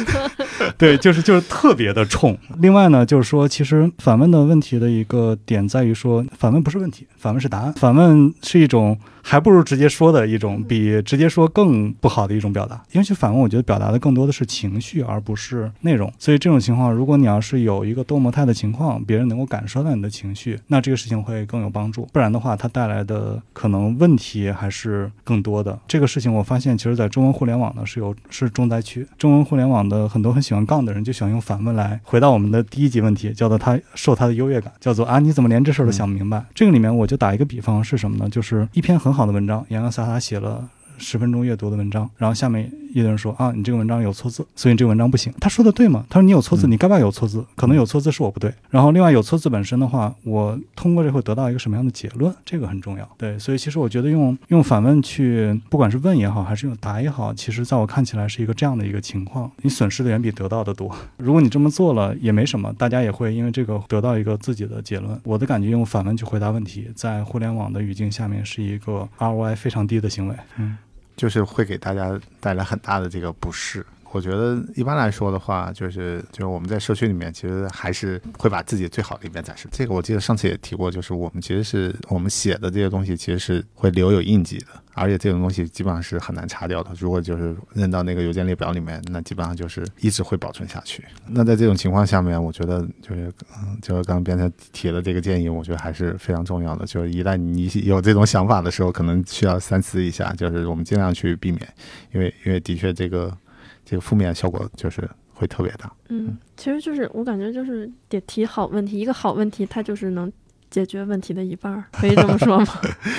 [0.78, 2.38] 对，就是就是特别的冲。
[2.58, 7.72] 另外呢，就是说，其实反问的问题的一个点在于说，反问不是问题，反问是答案。
[7.72, 8.98] 反问是一种。
[9.22, 12.82] 还不如直接说的一种，比直接说更不好的一种表达。
[12.92, 16.12] 因为去反问，我觉得表达的更多的是情绪，而不是内容。
[16.18, 22.06] 所以这种情况，如果你要是有一个多模态的情况，别人能够感受到你的情绪，那这个事情会更有帮助。
[22.12, 25.78] 不然的话，它带来的可能问题还是更多的。
[25.86, 29.06] 这个事情我发现，其实在中文互联网呢是有是重灾区。
[29.16, 36.44] 中文互联网的很多很喜欢杠的人，就喜欢用反问来回到我们的第一级问题，叫做他受他的优越感，叫做啊你怎么连这事儿都想不明白？
[36.52, 38.28] 这个里面我就打一个比方是什么呢？
[38.28, 39.11] 就是一篇很。
[39.12, 40.68] 好的文章，洋洋洒洒写了。
[41.02, 45.32] 十分钟阅读的文章，然后下面一个人说啊，你这个文章有错字，所以你这个文章不行。
[45.40, 46.06] 他说的对吗？
[46.08, 47.44] 他说你有错字，你该不该有错字？
[47.56, 48.52] 可能有错字是我不对。
[48.70, 52.32] 然后另外有错字本身的话，我通过这会得到一个什么样的结论？
[52.44, 53.08] 这个很重要。
[53.18, 60.94] 对，所以其实我觉得用用反问去，不管是问也好，还是用答也好，其实在我看起来是一个这样的一个情况，你损失的远比得到的多。
[61.16, 65.18] 如果你这么做了也没什么，大家也会因为这个得到一个自己的结论。
[65.24, 70.36] 我的感觉用反问去回答问题，在互联网的语境下面是一个 ROI 非常低的行为。
[70.58, 70.76] 嗯。
[71.16, 79.68] 就是会给大家带来很大的这个不适，我觉得一般来说的话，就是就是我们在社区里面，其实还是会把自己最好的一面展示。
[79.70, 84.66] 这个我记得上次也提过，就是我们其实是我们写的这些东西，其实是会留有印记的。
[84.94, 86.90] 而且这种东西基本上是很难擦掉的。
[86.98, 91.04] 如果就是扔到那个邮件列表里面，那基本上就是一直会保存下去。
[91.26, 96.84] 那在这种情况下面，我觉得就是，嗯，就是刚刚编才提了这个建议，我觉得还是非常重要的。
[96.84, 100.32] 就是一旦你有这种想法的时候，可能需要三思一下。
[100.34, 101.66] 就是我们尽量去避免，
[102.12, 103.36] 因为因为的确这个
[103.84, 105.90] 这个负面效果就是会特别大。
[106.08, 110.30] 嗯，其实就是我感觉就是得提好问题，一个好问题它就是能
[110.68, 112.66] 解决问题的一半儿，可以这么说吗？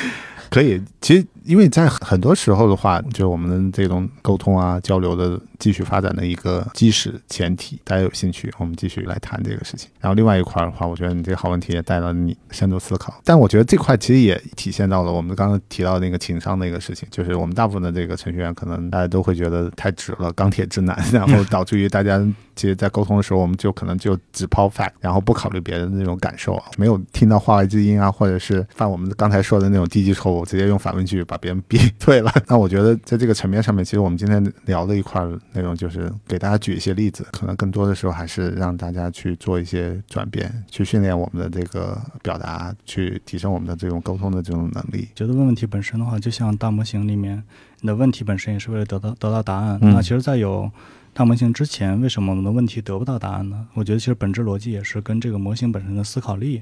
[0.52, 9.90] 可以，其实因为在很多时候的话，就我们这种沟通啊、交流的继续发展的一个基石前提，大家有兴趣，我们继续来谈这个事情。
[10.00, 22.20] 然后另外一块的话，我觉得你这个好问题也带了你深度思考，但我觉得这块其实也体现到了我们刚刚提到那个情商的一个事情，就是我们大部分的这个程序员可能大家都会觉得太直了，钢铁直男，然后导致于大家
[22.56, 30.44] 其实，在沟通的时候，我们就可能就只抛 fact，然后不考虑别人的那种感受，没有听到话外之音啊，或者是犯我们刚才说的那种低级错误。
[30.54, 32.32] 直接用反问句把别人逼退了。
[32.48, 35.20] 那我觉得在这个层面上面，其实我们今天聊的一块
[35.54, 45.08] 内容就是给大家举一些例子，可能更多的时候还是让大家去做一些转变，去训练我们的这个表达，去提升我们的这种沟通的这种能力。
[45.16, 47.42] 觉得问问题本身的话，就像大模型里面，
[47.82, 49.80] 你的问题本身也是为了得到得到答案。
[49.82, 50.70] 那其实，在有
[51.14, 53.68] 大模型之前，为什么我们的问题得不到答案呢？
[53.74, 56.62] 我觉得其实本质逻辑也是跟这个模型本身的思考力。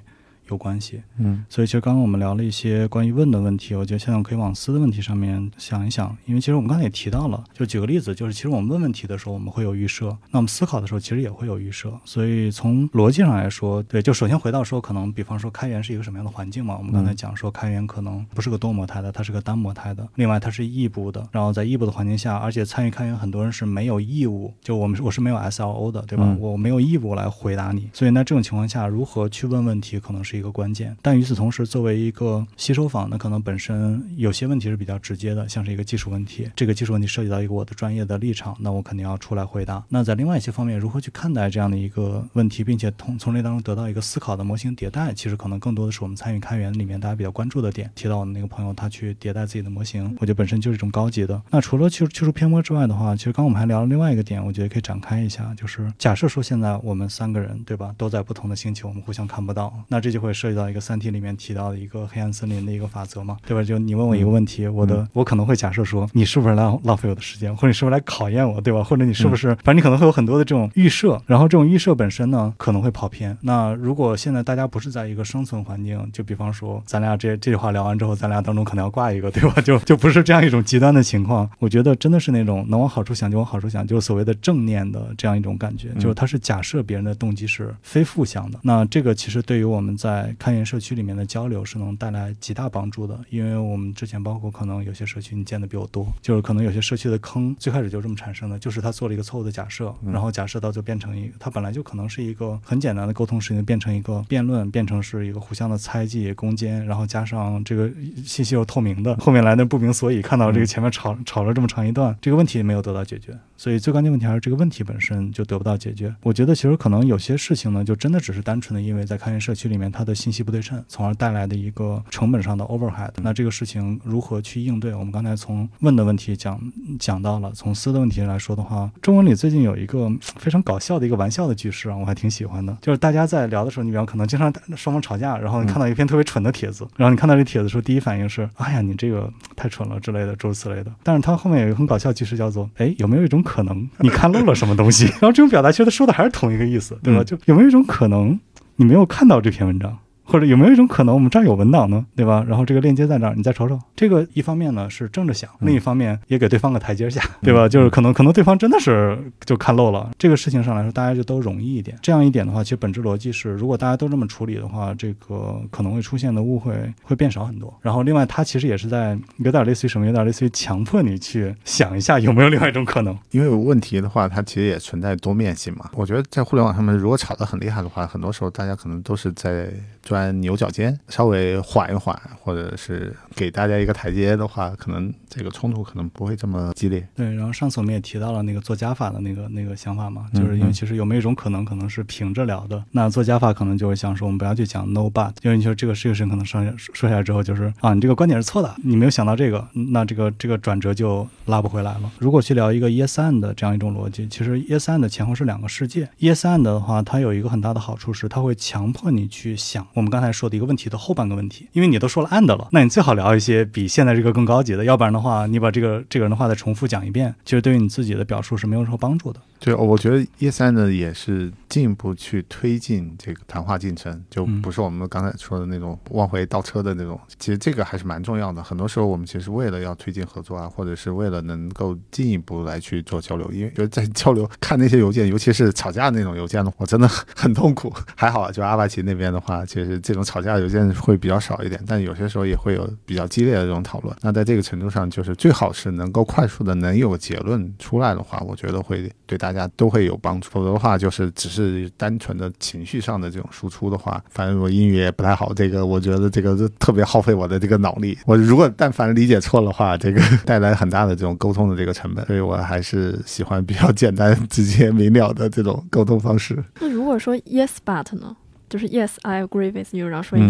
[0.50, 16.76] 有关系，嗯，所以其实刚刚我们聊了一些关于问的问题，我觉得现在可以往思的问题上面想一想，因为其实我们刚才也提到了，就举个例子，就是其实我们问问题的时候我们会有预设，那我们思考的时候其实也会有预设，所以从逻辑上来说，对，就首先回到说，可能比方说开源是一个什么样的环境嘛？
[16.78, 26.36] 我们刚才讲说开源可能不是个多模态的，它是个单模态的，另外它是异步的，然后在异步的环境下，而且参与开源很多人是没有义务，就我们我是没有 S L O 的，对吧？
[26.40, 36.50] 我没有义务来回答你，所以那这种情况下，如何去问问题可能是是一个关键，但与此同时，作为一个吸收坊，那可能本身有些问题是比较直接的，像是一个技术问题。
[36.56, 39.84] 这个技术问题涉及到一个我的专业的立场，那我肯定要出来回答。
[39.90, 47.92] 那在另外一些方面，如何去看待这样的一个问题，并且从从这当中得到一个思考的模型迭代，其实可能更多的是我们参与开源里面大家比较关注的点。
[47.94, 51.42] 提到我的那个朋友，他去迭代自己的模型，我觉得本身就是一种高级的。
[51.50, 61.52] 那除了去去除偏颇之外的话，其实刚我们还聊了另外一个点，我觉得可以展开一下，就是假设说现在我们三个人，对吧，都在不同的星球，我们互相看不到，那这就会涉及到一个三体里面提。
[61.52, 63.62] 到的一个黑暗森林的一个法则嘛，对吧？
[63.62, 68.82] 就你问我一个问题，我的我可能会假设说，你是不是浪浪费我的时间，或者你是不是来考验我，对吧？
[68.82, 73.38] 或者你是不是，反正你可能会有很多的这种预设，然后这种预设本身呢，可能会跑偏。
[73.42, 79.60] 那如果现在大家不是在一个生存环境，就比方说咱俩这这句话聊完之后，咱俩当中可能要挂一个，对吧？
[79.62, 81.50] 就就不是这样一种极端的情况。
[81.60, 88.58] 我觉得真的是那种能往好处想就往好处想，就是所谓的正念的这样一种感觉，就是它是假设别人的动机是非负向的。
[88.64, 92.22] 那这个其实对于我们在开源社区里面的交流是能带来。
[92.40, 107.90] 极大帮助的，因为我们之前包括可能有些社区你见的比我多，就是可能有些社区的坑最开始就这么产生的，就是他做了一个错误的假设，然后假设到就变成一个，他本来就可能是一个很简单的沟通事情，变成一个辩论，变成是一个互相的猜忌攻坚，然后加上这个
[108.26, 116.14] 信息又透明的，后面来的不明所以，看到这个前面吵吵了这么长一段，这个问题没有得到解决，所以最关键问题还是这个问题本身就得不到解决。
[116.22, 122.02] 我觉得其实可能有些事情呢，就真的只是单纯的因为在开源社区里面它的信息不对称，从而带来的一个。
[122.10, 124.96] 成本上的 overhead，那这个事情如何去应对？
[124.96, 126.60] 我们刚才从问的问题讲
[127.00, 140.92] 讲到了，从思的问题来说的话，中文里最近有一个非常搞笑的一个玩笑的句式啊，我还挺喜欢的，就是大家在聊的时候，你比方可能经常双方吵架， 然后你看到一篇特别蠢的帖子，然后你看到这帖子的时候，第一反应是，哎呀，你这个太蠢了之类的，诸如此类的。
[141.04, 145.06] 但是它后面有一个很搞笑句式，叫做，哎，有没有一种可能，你看漏了什么东西？
[145.20, 147.24] 然后这种表达其实他说的还是同一个意思，对吧？
[147.24, 148.40] 就有没有一种可能，
[148.82, 150.00] 你没有看到这篇文章？
[150.32, 152.42] 或者有没有一种可能，我们这儿有文档呢，对吧？
[152.48, 153.78] 然后这个链接在这儿，你再瞅瞅。
[153.94, 157.68] 这个一方面呢是正着想，另一方面也给对方个台阶下，对吧？
[157.68, 161.98] 就是可能可能对方真的是就看漏了这个事情上来说，大家就都容易一点。
[162.02, 166.74] 这样一点的话，其实本质逻辑是，如果大家都这么处理的话，这个可能会出现的误会
[167.04, 167.78] 会变少很多。
[167.82, 173.18] 然后另外，它其实也是在有点类似于什么，有点类似于强迫你去想一下有没有另外一种可能。
[173.32, 175.90] 因为问题的话，它其实也存在多面性嘛。
[175.94, 179.70] 我觉得在互联网上面，如果吵得很厉害的话，很多时候大家可能都是在。
[180.02, 187.08] 钻牛角尖，稍微缓一缓，或者是给大家一个台阶的话，可能这个冲突可能不会这么激烈。
[187.16, 192.84] 对，然后上次我们也提到了那个做加法的那个那个想法嘛，就是因为其实有没有一种可能，可能是平着聊的。
[192.92, 202.12] 那做加法可能就会想说，我们不要去讲 no but，因为你说这个这个事情可能说说下来之后就是啊，你这个观点是错的，你没有想到这个，那这个这个转折就拉不回来了。
[202.18, 206.10] 如果去聊一个 yes and 的这样一种逻辑，其实 yes and 的前后是两个世界。
[206.20, 219.40] yes and 的话，它有一个很大的好处是，它会强迫你去想我们刚才说的一个问题的后半个问题，因为你都说了 and 了，那你最好聊一些比现在这个更高级的，要不然的话，你把这个这个人的话再重复讲一遍，其实对于你自己的表述是没有任何帮助的。
[219.60, 227.20] 对，我觉得 yes and 也是进一步去推进这个谈话进程，就不是我们刚才说的那种往回倒车的那种。
[227.38, 228.64] 其实这个还是蛮重要的。
[228.64, 237.94] 很多时候我们其实为了要推进合作啊，或者是为了能够进一步来去做交流，因为觉得在交流看那些邮件，尤其是吵架那种邮件的，我真的很痛苦。
[238.18, 244.16] 还好，就阿巴奇那边的话，其实这种吵架邮件会比较少一点，但有些时候也会有比较激烈的这种讨论。
[244.22, 250.50] 那在这个程度上，就是最好是能够快速的能有结论出来的话，我觉得会对大家都会有帮助。
[250.50, 258.18] 否则的话，就是只是单纯的情绪上的这种输出的话，反正我英语也不太好，这个我觉得这个特别耗费我的这个脑力。
[258.26, 266.64] 我如果但凡理解错的话，这个带来很大的这种沟通的这个成本，所以我还是喜欢比较简单、直接、明了的这种沟通方式。
[266.80, 268.38] 那如果说 yes but 呢？
[268.70, 270.48] 就是 yes I agree with you，然后说一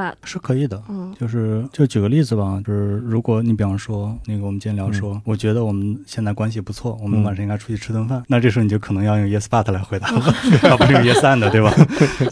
[0.00, 0.16] 个。
[0.24, 10.34] 是可以的，嗯，就是就举个例子吧，就是如果你比方说那个我们今天聊说，我觉得我们现在关系不错，我们晚上应该出去吃顿饭，那这时候你就可能要用 yes but 来回答了，
[10.70, 11.72] 而不是用 yes and，对吧？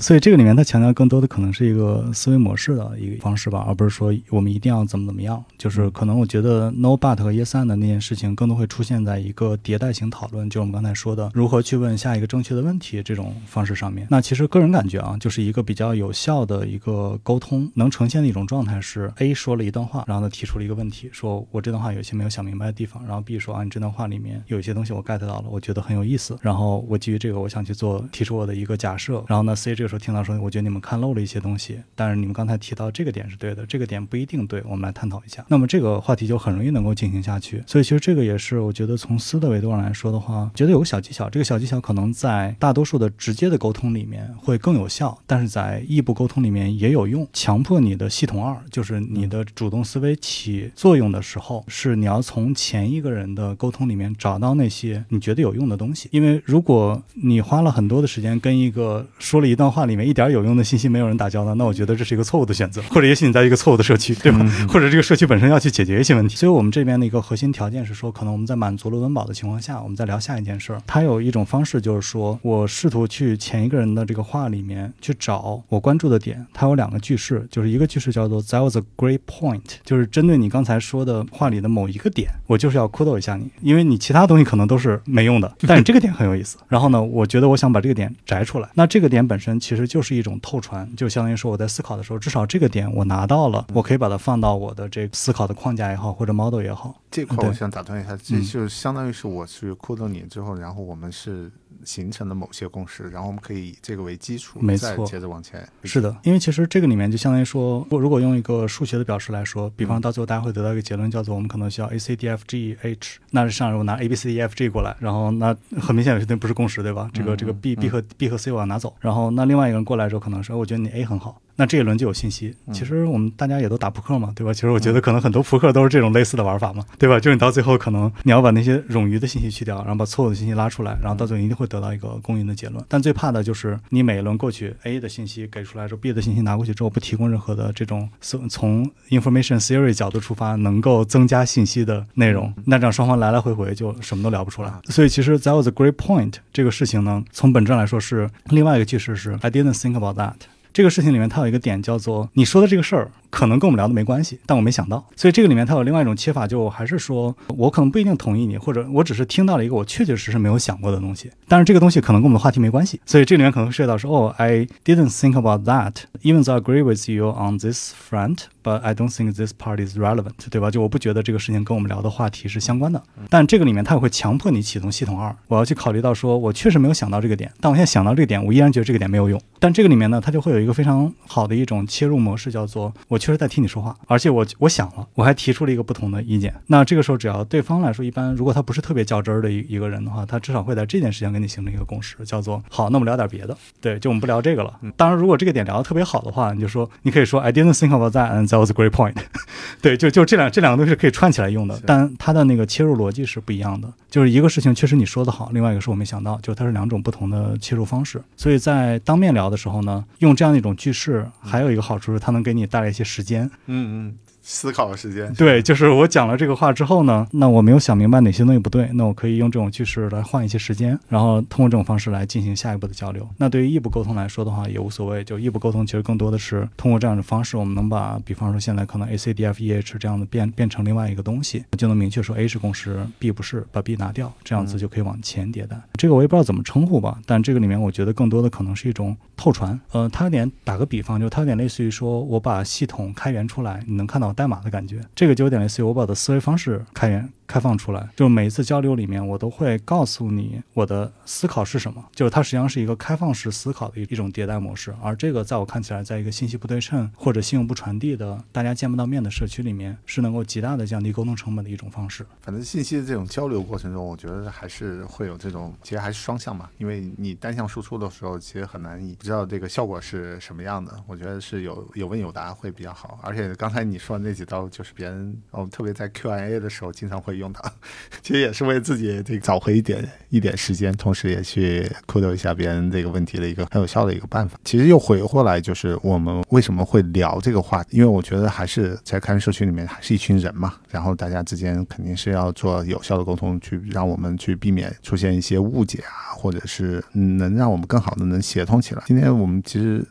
[0.00, 5.42] 所以这个里面它强调更多的可能是一个思维模式的一个方式吧，而不是说我们一定要怎么怎么样。
[5.58, 14.06] 就是可能我觉得 no but 和 yes and 那件事情更多会出现在一个迭代型讨论，就我们刚才说的如何去问下一个正确的问题这种方式上面。
[14.10, 18.32] 那其实个人感觉啊，就是一个比较有效的一个沟通能呈现的。
[18.32, 23.04] 一种状态是 A 说了一段话，然后他提出了一个问题，说我这段话有些没有想明白的地方。
[23.04, 26.34] 然后 B 说啊，你这段话里面有一些东西我 get 到了，我觉得很有意思。
[26.40, 29.22] 然后我基于这个，我想去做提出我的一个假设。
[29.28, 35.44] 然后呢，C 这个时候听到说，我觉得你们看漏了一些东西，但是你们刚才提到这个点是对的，这个点不一定对，我们来探讨一下。
[35.48, 37.62] 那么这个话题就很容易能够进行下去。
[37.66, 41.28] 所以其实这个也是我觉得从思的维度上来说的话，觉得有个小技巧。
[41.28, 47.28] 这个小技巧可能在大多数的直接的沟通里面会更有效，但是在异步沟通里面也有用。
[47.42, 49.02] 强迫你的系统二就是。
[49.12, 56.08] 你的主动思维起作用的时候，是你要从前一个人的沟通里面找到那些你觉得有用的东西。
[56.12, 64.38] 因为如果你花了很多的时间跟一个说了一段话里面一点有用的信息没有人打交道，那我觉得这是一个错误的选择， 或者也许你在一个错误的社区，对吧？
[64.70, 66.36] 或者这个社区本身要去解决一些问题。
[66.36, 70.80] 所以我们这边的一个核心条件是说，可能我们在满足了温饱的情况下，我们再聊下一件事儿。
[70.86, 76.46] 它有一种方式就是说我试图去前一个人的这个话里面去找我关注的点。
[76.54, 86.58] 它有两个句式，就是一个句式叫做 That was a Great point 就是针对你刚才说的话里的某一个点，我就是要哭逗一下你，因为你其他东西可能都是没用的， 但是这个点很有意思。
[86.68, 97.00] 然后呢，我觉得我想把这个点摘出来，那这个点本身其实就是一种透传，就相当于说我在思考的时候，至少这个点我拿到了，我可以把它放到我的这个思考的框架也好，或者 model 也好。
[97.10, 101.50] 这块我想打断一下，这就相当于是我去哭逗你之后，然后我们是。
[101.84, 105.66] 形成的某些共识，然后我们可以以这个为基础，没错，接着往前。
[105.84, 117.10] 是的，因为其实这个里面就相当于说，如果用一个数学的表示来说，比方到最后大家会得到一个结论，叫做我们可能需要 a c d f g h，那是上我拿 a b c d e f g 过来，然后那很明显有些东西不是共识，对吧？
[117.12, 121.40] 这个这个 b b 和 b 和 c 我要拿走，然后那另外一个人过来之后，可能说我觉得你 a 很好。
[121.56, 122.54] 那这一轮就有信息。
[122.72, 124.52] 其实我们大家也都打扑克嘛，对吧？
[124.52, 127.18] 其实我觉得可能很多扑克都是这种类似的玩法嘛，对吧？
[127.20, 132.82] 就是你到最后可能你要把那些冗余的信息去掉，然后把错误的信息拉出来，然后到最后一定会得到一个公允的结论。
[132.88, 144.72] 但最怕的就是你每一轮过去，A 的信息给出来之后，B 的信息拿过去之后，不提供任何的这种从 information theory 角度出发能够增加信息的内容，那这样双方来来回回就什么都聊不出来。
[144.84, 150.34] 所以其实 that was a great point 这个事情呢，从本质上来说是另外一个句式是 I didn't think about that。
[150.72, 153.10] 这个事情里面，它有一个点叫做你说的这个事儿。
[153.32, 168.94] 可能跟我们聊的没关系，但我没想到，所以这个里面它有另外一种切法，就还是说我可能不一定同意你，或者我只是听到了一个我确确实实没有想过的东西，但是这个东西可能跟我们的话题没关系，所以这里面可能会涉及到说，哦，I didn't think about that, even though I agree with you on this front, but I
[168.94, 170.70] don't think this part is relevant，对吧？
[170.70, 186.52] 就我不觉得这个事情跟我们聊的话题是相关的，但这个里面它也会强迫你启动系统二，我要去考虑到说我确实没有想到这个点，但我现在想到这个点，我依然觉得这个点没有用，但这个里面呢，它就会有一个非常好的一种切入模式，叫做我确实在听你说话，而且我我想了，我还提出了一个不同的意见。
[186.66, 193.56] 那这个时候，只要对方来说，一般如果他不是特别较真儿的一一个人的话，他至少会在这件事情跟你形成一个共识，叫做好，那我们聊点别的。
[193.80, 194.76] 对，就我们不聊这个了。
[194.96, 199.14] 当然，如果这个点聊得特别好的话，你就说你可以说 I didn't think about that and that was a great point。
[199.80, 203.88] 对，就就这两这两个东西是可以串起来用的，但它的那个切入逻辑是不一样的。
[204.10, 208.20] 就是一个事情确实你说的好，另外一个是我没想到，就它是两种不同的切入方式。
[208.36, 213.44] 所以在当面聊的时候呢，用这样的一种句式，还有一个好处是它能给你带来一些时间。
[213.66, 214.18] 嗯嗯。
[214.44, 223.24] 思考的时间，对，就是我讲了这个话之后呢，那我没有想明白哪些东西不对，那我可以用这种句式来换一些时间，然后通过这种方式来进行下一步的交流。
[223.36, 225.22] 那对于异步沟通来说的话，也无所谓。
[225.22, 235.80] 就异步沟通其实更多的是通过这样的方式，我们能把，比方说现在可能 A C D F E H 这样的变变成另外一个东西，就能明确说 A 是共识，B 不是，把 B 拿掉，这样子就可以往前迭代。
[235.94, 239.78] 这个我也不知道怎么称呼吧，但这个里面我觉得更多的可能是一种后传。
[239.90, 245.00] 呃，它有点打个比方，就它有点类似于说我把系统开源出来，你能看到代码的感觉。
[245.16, 247.28] 这个就有点类似于我把我的思维方式开源。
[247.46, 252.04] 开放出来，就每一次交流里面，我都会告诉你我的思考是什么。
[252.14, 254.94] 就是它实际上是一个开放式思考的一种迭代模式。
[255.02, 262.24] 而这个在我看起来，在一个信息不对称或者信用不传递的、大家见不到面的社区里面，是能够极大的降低沟通成本的一种方式。
[262.40, 266.70] 反正信息的这种交流过程中，我觉得还是会有这种，其实还是双向嘛。
[266.78, 270.92] 因为你单向输出的时候，其实很难不知道这个效果是什么样的。
[271.06, 273.18] 我觉得是有有问有答会比较好。
[273.22, 277.60] 而且刚才你说的那几刀，就是别人哦，特别在 Q&A 的时候经常会用它。
[278.22, 284.58] 其实也是为自己这个找回一点一点时间，同时也去扣掉一下别人这个问题的一个很有效的一个办法。
[284.64, 287.96] 其实又回过来，就是我们为什么会聊这个话题？
[287.96, 299.02] 因为我觉得还是在开源社区里面，还是一群人嘛，然后大家之间肯定是要做有效的沟通，去让我们去避免出现一些误解啊，或者是能让我们更好的能协同起来。
[299.06, 300.06] 今天我们其实。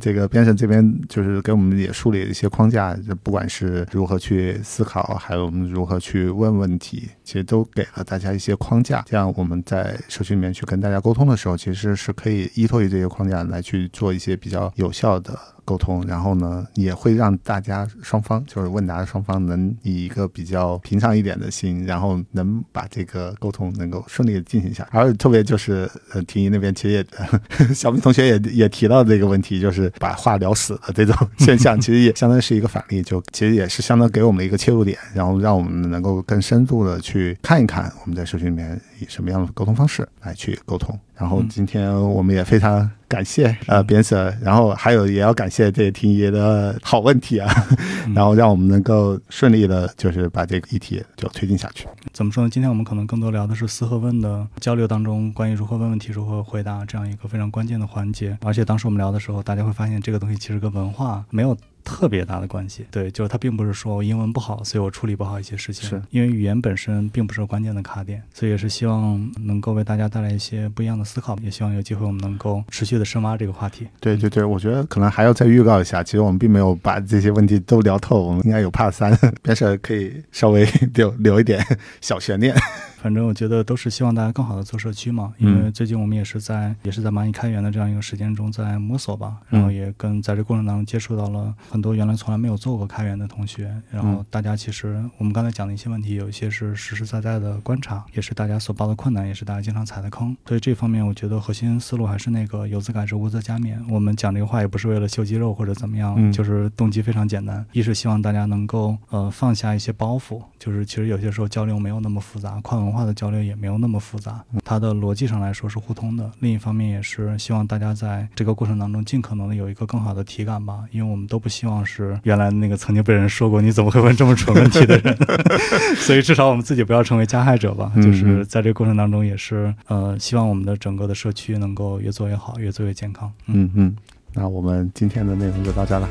[0.00, 9.04] 这个编审这边就是给我们也梳理了一些框架，就不管是如何去思考，还有我们如何去问问题，其实都给了大家一些框架。
[9.06, 15.38] 这样我们在社区里面去跟大家沟通的时候，其实是可以依托于这些框架来去做一些比较有效的。
[15.66, 24.88] 沟通，然后呢，也会让大家双方就是问答的双方能以一个比较平常一点的心，然后能把这个沟通能够顺利的进行下。
[24.92, 27.04] 而特别就是呃，婷宜那边其实也，
[27.74, 40.98] 小明同学也也提到这个问题，就是把话聊死的这种现象，其实也相当于是一个反例，就其实也是相当给我们一个切入点，然后让我们能够更深度的去看一看我们在社区里面以什么样的沟通方式来去沟通。
[41.14, 47.50] 然后今天我们也非常感谢呃边色，然后还有也要感谢这听爷的好问题啊，
[48.14, 51.86] 然后让我们能够顺利的，就是把这个议题就推进下去。
[52.12, 52.50] 怎么说呢？
[52.50, 58.36] 今天我们可能更多聊的是思和问的交流当中，关于如何问问题、如何回答这样一个非常关键的环节。
[58.42, 61.56] 而且当时我们聊的时候，大家会发现这个东西其实跟文化没有。
[61.86, 73.86] 特别大的关系，对，就是它并不是说我英文不好，所以我处理不好一些事情，是因为语言本身并不是关键的卡点，所以也是希望能够为大家带来一些不一样的思考，也希望有机会我们能够持续的深挖这个话题。
[74.00, 81.64] 对对对，我觉得可能还要再预告一下，其实我们并没有把这些问题都聊透，我们应该有 part 三， 但是可以稍微留留一点
[82.00, 82.52] 小悬念。
[83.00, 100.36] 反正我觉得都是希望大家更好的做社区嘛，因为最近我们也是在也是在蚂蚁开源的这样一个时间中在摸索吧，然后也跟在这过程当中接触到了很多原来从来没有做过开源的同学，然后大家其实我们刚才讲的一些问题，有一些是实实在在的观察，也是大家所抱的困难，也是大家经常踩的坑。
[100.46, 103.76] 所以这方面我觉得核心思路还是那个有则改之，无则加勉。
[103.90, 113.06] 我们讲这个话也不是为了秀肌肉或者怎么样，就是动机非常简单，一是希望大家能够呃放下一些包袱，就是其实有些时候交流没有那么复杂，跨文化。
[113.06, 116.28] 的交流也没有那么复杂，它的逻辑上来说是互通的。
[116.40, 125.16] 另一方面，也是希望大家在这个过程当中尽可能的有一个更好的体感吧，因为我们都不希望是原来那个曾经被人说过你怎么会问这么蠢问题的人，
[125.98, 127.92] 所以至少我们自己不要成为加害者吧。
[128.02, 133.30] 就是在这个过程当中，也是呃，希望我们的整个的社区能够越做越好，越做越健康。
[133.46, 133.96] 嗯嗯，
[134.32, 136.08] 那我们今天的内容就到这了，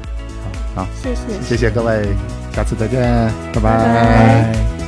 [0.74, 2.08] 好，谢谢，谢谢各位，
[2.54, 4.85] 下次再见，拜拜。